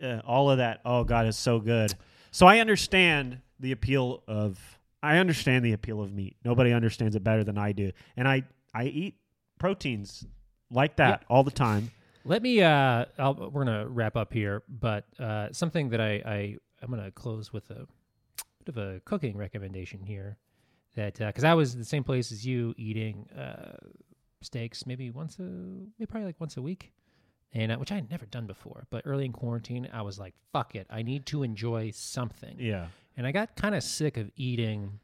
[0.00, 0.82] uh, all of that.
[0.84, 1.92] Oh God, it's so good.
[2.32, 4.58] So I understand the appeal of
[5.02, 6.36] I understand the appeal of meat.
[6.44, 9.16] Nobody understands it better than I do, and I I eat
[9.58, 10.26] proteins
[10.70, 11.90] like that all the time.
[12.24, 12.62] Let me.
[12.62, 17.10] Uh, I'll, we're gonna wrap up here, but uh, something that I, I I'm gonna
[17.10, 17.86] close with a
[18.64, 20.38] bit of a cooking recommendation here.
[20.96, 23.76] That because I was the same place as you, eating uh,
[24.40, 26.92] steaks maybe once a maybe probably like once a week,
[27.54, 28.86] and uh, which I had never done before.
[28.90, 32.86] But early in quarantine, I was like, "Fuck it, I need to enjoy something." Yeah,
[33.16, 35.00] and I got kind of sick of eating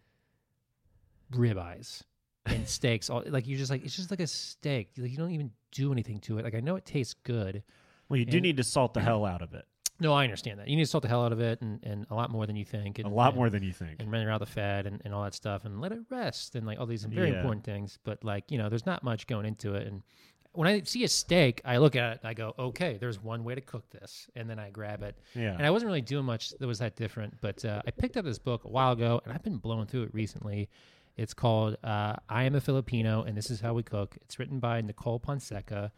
[1.32, 2.02] ribeyes
[2.46, 3.10] and steaks.
[3.10, 4.90] All like you're just like it's just like a steak.
[4.96, 6.44] Like you don't even do anything to it.
[6.44, 7.62] Like I know it tastes good.
[8.08, 9.64] well, you do And- need to salt the hell out of it.
[10.00, 10.68] No, I understand that.
[10.68, 12.54] You need to salt the hell out of it, and, and a lot more than
[12.54, 13.00] you think.
[13.00, 13.96] And, A lot and- more than you think.
[14.00, 16.64] and run out the fat and, and all that stuff and let it rest and
[16.64, 17.38] like all these very Yeah.
[17.38, 17.98] important things.
[18.04, 19.88] But like, you know, there's not much going into it.
[19.88, 20.04] And
[20.58, 23.54] when I see a steak, I look at it, I go, okay, there's one way
[23.54, 24.28] to cook this.
[24.34, 25.14] And then I grab it.
[25.36, 25.54] Yeah.
[25.54, 27.40] And I wasn't really doing much that was that different.
[27.40, 30.02] But uh, I picked up this book a while ago and I've been blowing through
[30.02, 30.68] it recently.
[31.16, 34.18] It's called uh, I Am a Filipino and This Is How We Cook.
[34.22, 35.92] It's written by Nicole Ponseca.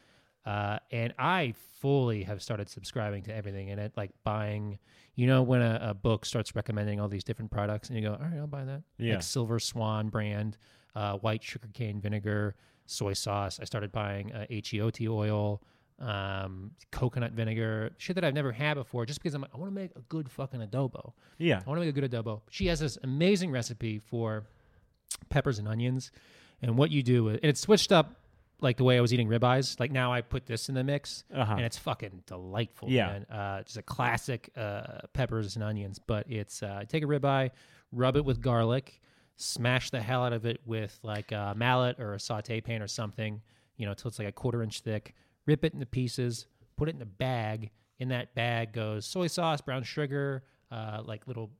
[0.44, 4.78] Uh, and I fully have started subscribing to everything in it, like buying,
[5.14, 8.12] you know, when a, a book starts recommending all these different products and you go,
[8.12, 8.82] all right, I'll buy that.
[8.98, 9.14] Yeah.
[9.14, 10.58] Like Silver Swan brand,
[10.94, 12.56] uh, white sugarcane vinegar,
[12.90, 13.58] soy sauce.
[13.60, 15.62] I started buying uh, HEOT oil,
[15.98, 19.70] um, coconut vinegar, shit that I've never had before, just because I'm like, I want
[19.70, 21.12] to make a good fucking adobo.
[21.38, 21.60] yeah.
[21.64, 22.40] I want to make a good adobo.
[22.50, 24.44] She has this amazing recipe for
[25.28, 26.10] peppers and onions,
[26.62, 28.16] and what you do, and it's switched up
[28.62, 29.78] like the way I was eating ribeyes.
[29.80, 31.54] Like now I put this in the mix, Uh-huh.
[31.54, 32.90] and it's fucking delightful.
[32.90, 33.06] Yeah.
[33.06, 33.24] man.
[33.30, 35.98] uh, just a classic uh, peppers and onions.
[35.98, 37.50] But it's uh, take a ribeye,
[37.92, 39.00] rub it with garlic,
[39.40, 42.88] smash the hell out of it with like a mallet or a saute pan or
[42.88, 43.40] something.
[43.76, 45.14] You know, till it's like a quarter inch thick.
[45.46, 47.70] Rip it into pieces, put it in a bag.
[47.98, 51.50] In that bag goes soy sauce, brown sugar, uh, like little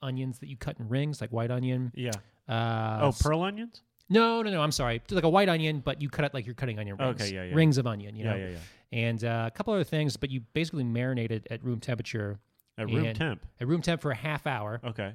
[0.00, 1.92] onions that you cut in rings, like white onion.
[1.94, 2.12] Yeah.
[2.48, 3.82] Uh, Oh, pearl onions?
[4.08, 4.60] no, no, no.
[4.62, 5.00] I'm sorry.
[5.10, 7.20] Like a white onion, but you cut it like you're cutting onion rings.
[7.22, 7.54] Okay, yeah, yeah.
[7.54, 8.36] Rings of onion, you Yeah, know.
[8.38, 8.58] yeah, yeah.
[8.92, 12.38] And uh, a couple other things, but you basically marinate it at room temperature.
[12.78, 13.44] At room temp.
[13.60, 15.14] At room temp for a half hour, Okay.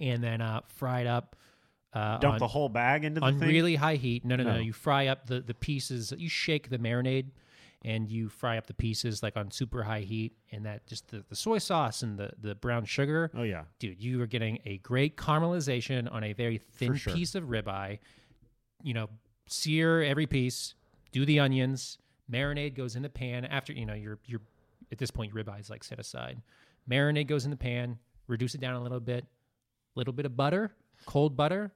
[0.00, 1.36] And then uh, fried up.
[1.92, 3.48] Uh, Dump on, the whole bag into the on thing.
[3.48, 4.24] really high heat.
[4.24, 4.60] No, no, no, No.
[4.60, 6.12] You fry up the the pieces.
[6.16, 7.26] You shake the marinade,
[7.84, 11.24] and you fry up the pieces like on super high heat, and that just the,
[11.28, 13.64] the soy sauce and the the brown sugar Oh yeah.
[13.78, 17.12] dude, you are getting a great caramelization on a very thin sure.
[17.14, 17.98] piece of ribeye.
[18.82, 19.10] You know,
[19.46, 20.74] sear every piece,
[21.12, 21.98] do the onions,
[22.30, 24.40] marinade goes in the pan after you know you're you're
[24.90, 26.40] at this point your ribeye is like set aside.
[26.90, 29.26] Marinade goes in the pan, reduce it down a little bit,
[29.94, 30.72] little bit of butter,
[31.06, 31.72] cold butter,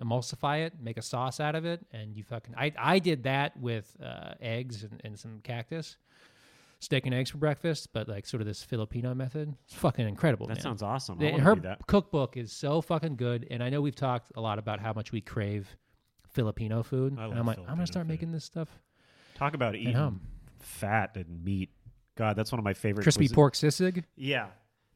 [0.00, 3.56] emulsify it, make a sauce out of it, and you fucking I I did that
[3.56, 5.96] with uh, eggs and, and some cactus.
[6.80, 9.54] Steak and eggs for breakfast, but like sort of this Filipino method.
[9.64, 10.46] It's fucking incredible.
[10.48, 10.62] That man.
[10.62, 11.16] sounds awesome.
[11.16, 11.86] I The- want to her do that.
[11.86, 15.10] cookbook is so fucking good, and I know we've talked a lot about how much
[15.10, 15.66] we crave
[16.32, 17.16] Filipino food.
[17.18, 18.10] I and love I'm like, I'm Filipino gonna start food.
[18.12, 18.68] making this stuff.
[19.36, 20.20] Talk about eating home.
[20.58, 21.70] fat and meat.
[22.16, 23.02] God, that's one of my favorite.
[23.04, 24.04] Crispy cuisine- pork sisig.
[24.16, 24.48] Yeah,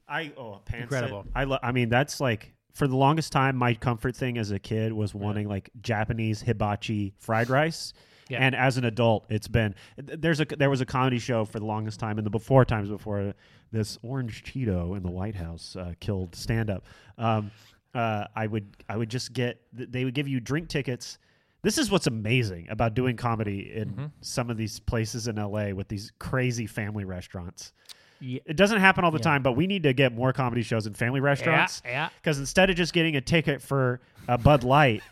[0.09, 0.83] I oh pancit.
[0.83, 1.27] Incredible.
[1.35, 4.59] I lo- I mean that's like for the longest time my comfort thing as a
[4.59, 7.93] kid was wanting like Japanese hibachi fried rice.
[8.29, 8.39] Yeah.
[8.43, 11.65] And as an adult, it's been there's a there was a comedy show for the
[11.67, 13.35] longest time in the before times before
[13.73, 16.85] this orange Cheeto in the White House uh, killed stand up.
[17.17, 17.51] Um,
[17.95, 21.19] uh, I would I would just get they would give you drink tickets.
[21.63, 24.05] This is what's amazing about doing comedy in Mm-hmm.
[24.21, 27.73] some of these places in LA with these crazy family restaurants.
[28.21, 28.41] Yeah.
[28.47, 29.23] It doesn't happen all the Yeah.
[29.25, 31.83] time, but we need to get more comedy shows in family restaurants.
[31.85, 32.09] yeah.
[32.21, 35.03] Because instead of just getting a ticket for a Bud Light,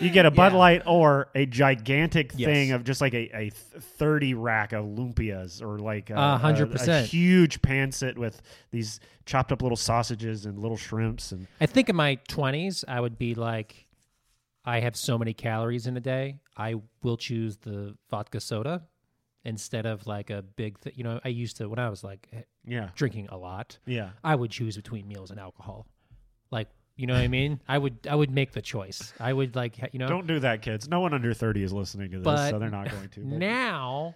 [0.00, 0.52] you get a Bud.
[0.54, 2.46] Light or a gigantic Yes.
[2.46, 6.68] thing of just like a, a 30 rack of lumpias or like a, A hundred
[6.68, 7.04] a- percent.
[7.04, 8.40] a huge pancit with
[8.70, 11.32] these chopped up little sausages and little shrimps.
[11.32, 13.86] And I think in my 20s, I would be like,
[14.64, 16.38] I have so many calories in a day.
[16.56, 18.82] I will choose the vodka soda
[19.44, 22.28] instead of like a big, th- you know, I used to, when I was like
[22.32, 24.10] eh, yeah, drinking a lot, yeah.
[24.22, 25.86] I would choose between meals and alcohol.
[26.50, 27.60] Like, you know what I mean?
[27.68, 29.14] I would, I would make the choice.
[29.18, 30.88] I would like, you know, Don't do that, kids.
[30.88, 33.20] No one under 30 is listening to this, But so they're not going to.
[33.20, 34.14] but- now,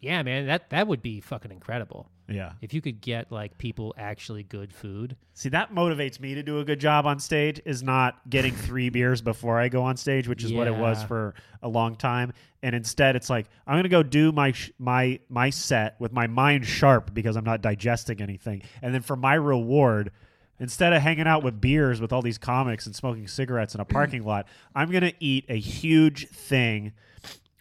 [0.00, 2.10] yeah, man, that, that would be fucking incredible.
[2.28, 2.52] Yeah.
[2.60, 5.16] If you could get like people actually good food.
[5.34, 8.88] See, that motivates me to do a good job on stage is not getting three
[8.88, 12.32] beers before I go on stage, which is what it was for a long time.
[12.62, 16.12] And instead, it's like I'm going to go do my sh- my my set with
[16.12, 18.62] my mind sharp because I'm not digesting anything.
[18.82, 20.10] And then for my reward,
[20.58, 23.84] instead of hanging out with beers with all these comics and smoking cigarettes in a
[23.84, 26.92] parking lot, I'm going to eat a huge thing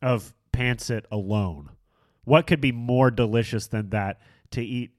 [0.01, 1.70] of pancit alone.
[2.24, 4.20] What could be more delicious than that
[4.55, 4.91] to eat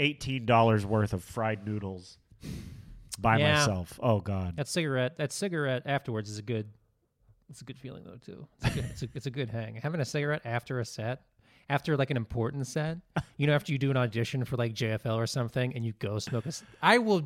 [0.00, 2.18] $18 worth of fried noodles
[3.18, 3.54] by Yeah.
[3.58, 3.98] myself?
[4.02, 4.56] Oh god.
[4.56, 6.68] That cigarette, that cigarette afterwards is a good.
[7.48, 8.46] It's a good feeling though too.
[8.62, 9.76] It's a good, it's a, it's a good hang.
[9.76, 11.22] Having a cigarette after a set,
[11.70, 12.98] after like an important set,
[13.36, 16.18] you know, after you do an audition for like JFL or something, and you go
[16.18, 16.52] smoke a.
[16.52, 17.22] c- I will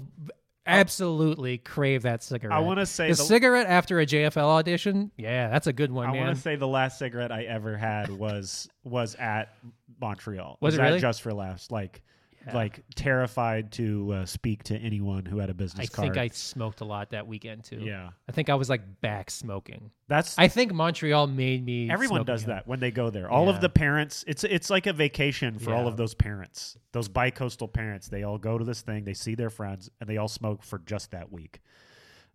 [0.66, 2.56] absolutely crave that cigarette.
[2.56, 5.10] I wanna say the, the- cigarette after a JFL audition.
[5.16, 6.24] Yeah, that's a good one, I man.
[6.26, 9.54] want to say the last cigarette I ever had was was at
[10.00, 10.58] Montreal.
[10.60, 11.00] Was it at really?
[11.00, 11.70] Just for Laughs?
[11.70, 12.02] Like
[12.46, 12.54] Yeah.
[12.54, 16.06] like terrified to uh, speak to anyone who had a business I card.
[16.14, 17.80] think I smoked a lot that weekend too.
[17.82, 19.90] yeah, I think I was like back smoking.
[20.08, 21.90] that's I think Montreal made me.
[21.90, 22.56] everyone does again.
[22.56, 23.28] that when they go there.
[23.30, 27.08] All of the parents, it's it's like a vacation for all of those parents, those
[27.08, 28.08] bi-coastal parents.
[28.08, 30.78] They all go to this thing, they see their friends, and they all smoke for
[30.78, 31.60] just that week.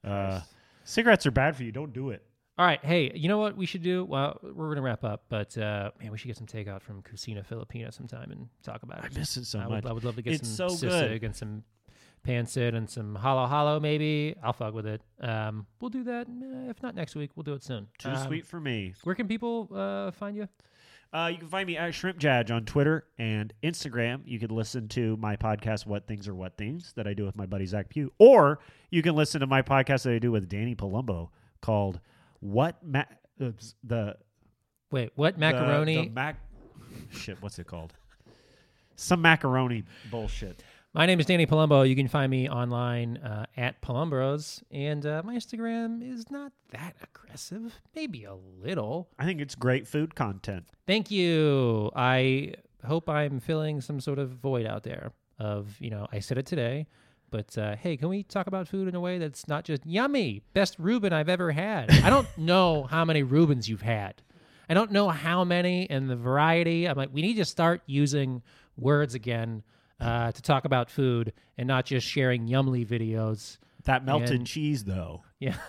[0.04, 0.42] Uh,
[0.84, 1.72] cigarettes are bad for you.
[1.72, 2.22] Don't do it.
[2.58, 4.06] All right, hey, you know what we should do?
[4.06, 7.46] Well, we're gonna wrap up, but uh, man, we should get some takeout from Cucina
[7.46, 9.12] Filipina sometime and talk about it.
[9.14, 9.72] I miss it so I much.
[9.84, 11.64] would, I would love to get It's some so sisig and some
[12.26, 14.36] pancit and some halo halo maybe.
[14.42, 15.02] I'll fuck with it.
[15.20, 16.28] Um, we'll do that.
[16.30, 17.88] eh, If not next week, we'll do it soon.
[17.98, 18.94] Too Um, sweet for me.
[19.04, 20.48] Where can people uh, find you?
[21.14, 24.22] Uh, you can find me at Shrimp Judge on Twitter and Instagram.
[24.26, 27.36] You can listen to my podcast, What Things Are What Things, that I do with
[27.38, 28.12] my buddy Zach Pugh.
[28.18, 31.30] Or you can listen to my podcast that I do with Danny Palumbo
[31.62, 32.00] called
[32.46, 33.04] What Ma-
[33.42, 33.52] uh,
[33.84, 34.18] the
[34.92, 36.06] Wait, what the- macaroni?
[36.06, 36.40] The, mac
[37.12, 37.42] shit.
[37.42, 37.94] What's it called?
[38.96, 40.64] Some macaroni bullshit.
[40.94, 41.88] My name is Danny Palumbo.
[41.90, 46.96] You can find me online uh, at Palumbros, and uh, my Instagram is not that
[47.04, 47.74] aggressive.
[47.96, 49.10] Maybe a little.
[49.20, 50.66] I think it's great food content.
[50.88, 51.92] Thank you.
[51.96, 52.54] I
[52.86, 56.46] hope I'm filling some sort of void out there of, you know, I said it
[56.46, 56.88] today,
[57.36, 60.42] but uh, hey, can we talk about food in a way that's not just yummy?
[60.54, 61.92] Best Reuben I've ever had.
[61.92, 64.22] I don't know how many Reubens you've had.
[64.70, 66.88] I don't know how many and the variety.
[66.88, 68.42] I'm like, we need to start using
[68.78, 69.64] words again
[70.00, 73.58] uh, to talk about food and not just sharing Yumly videos.
[73.84, 75.24] That melted And- cheese, though.
[75.40, 75.56] Yeah.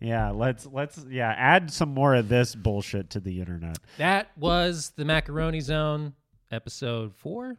[0.00, 3.78] Yeah, let's let's yeah add some more of this bullshit to the internet.
[3.96, 6.12] that was the Macaroni Zone,
[6.52, 7.56] episode four.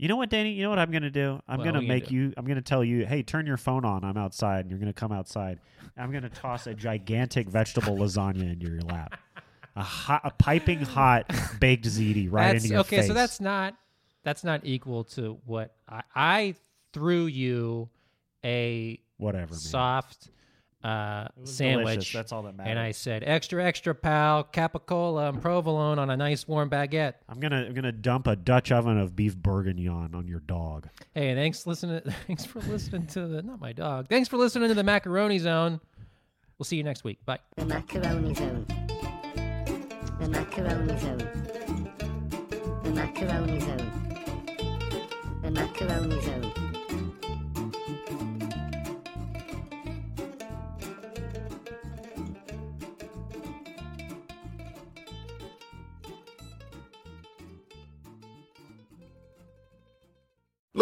[0.00, 0.52] You know what, Danny?
[0.52, 1.42] You know what I'm gonna do?
[1.46, 2.14] I'm What gonna make do?
[2.14, 2.32] you.
[2.38, 4.02] I'm gonna tell you, hey, turn your phone on.
[4.02, 5.58] I'm outside, and you're gonna come outside.
[5.94, 9.20] I'm gonna toss a gigantic vegetable lasagna into your lap,
[9.76, 11.30] a hot, a piping hot
[11.60, 12.88] baked ziti right That's- into your face.
[12.92, 13.08] okay, face.
[13.08, 13.74] so that's not
[14.22, 16.54] that's not equal to what I, I
[16.94, 17.90] threw you
[18.42, 19.52] a whatever.
[19.52, 19.58] Man.
[19.60, 20.30] soft
[20.82, 21.86] uh, sandwich.
[21.86, 22.12] delicious.
[22.12, 22.70] That's all that matters.
[22.70, 27.14] and I said, extra, extra, pal, capicola and provolone on a nice warm baguette.
[27.28, 30.88] I'm gonna I'm gonna dump a Dutch oven of beef bourguignon on your dog.
[31.14, 32.00] Hey, thanks listening.
[32.26, 34.08] Thanks for listening to the not my dog.
[34.08, 35.80] Thanks for listening to the Macaroni Zone.
[36.58, 37.24] We'll see you next week.
[37.24, 37.38] Bye.
[37.56, 38.66] The macaroni zone.
[40.20, 41.90] The macaroni zone.
[42.82, 43.92] The macaroni zone.
[45.42, 46.52] The macaroni zone.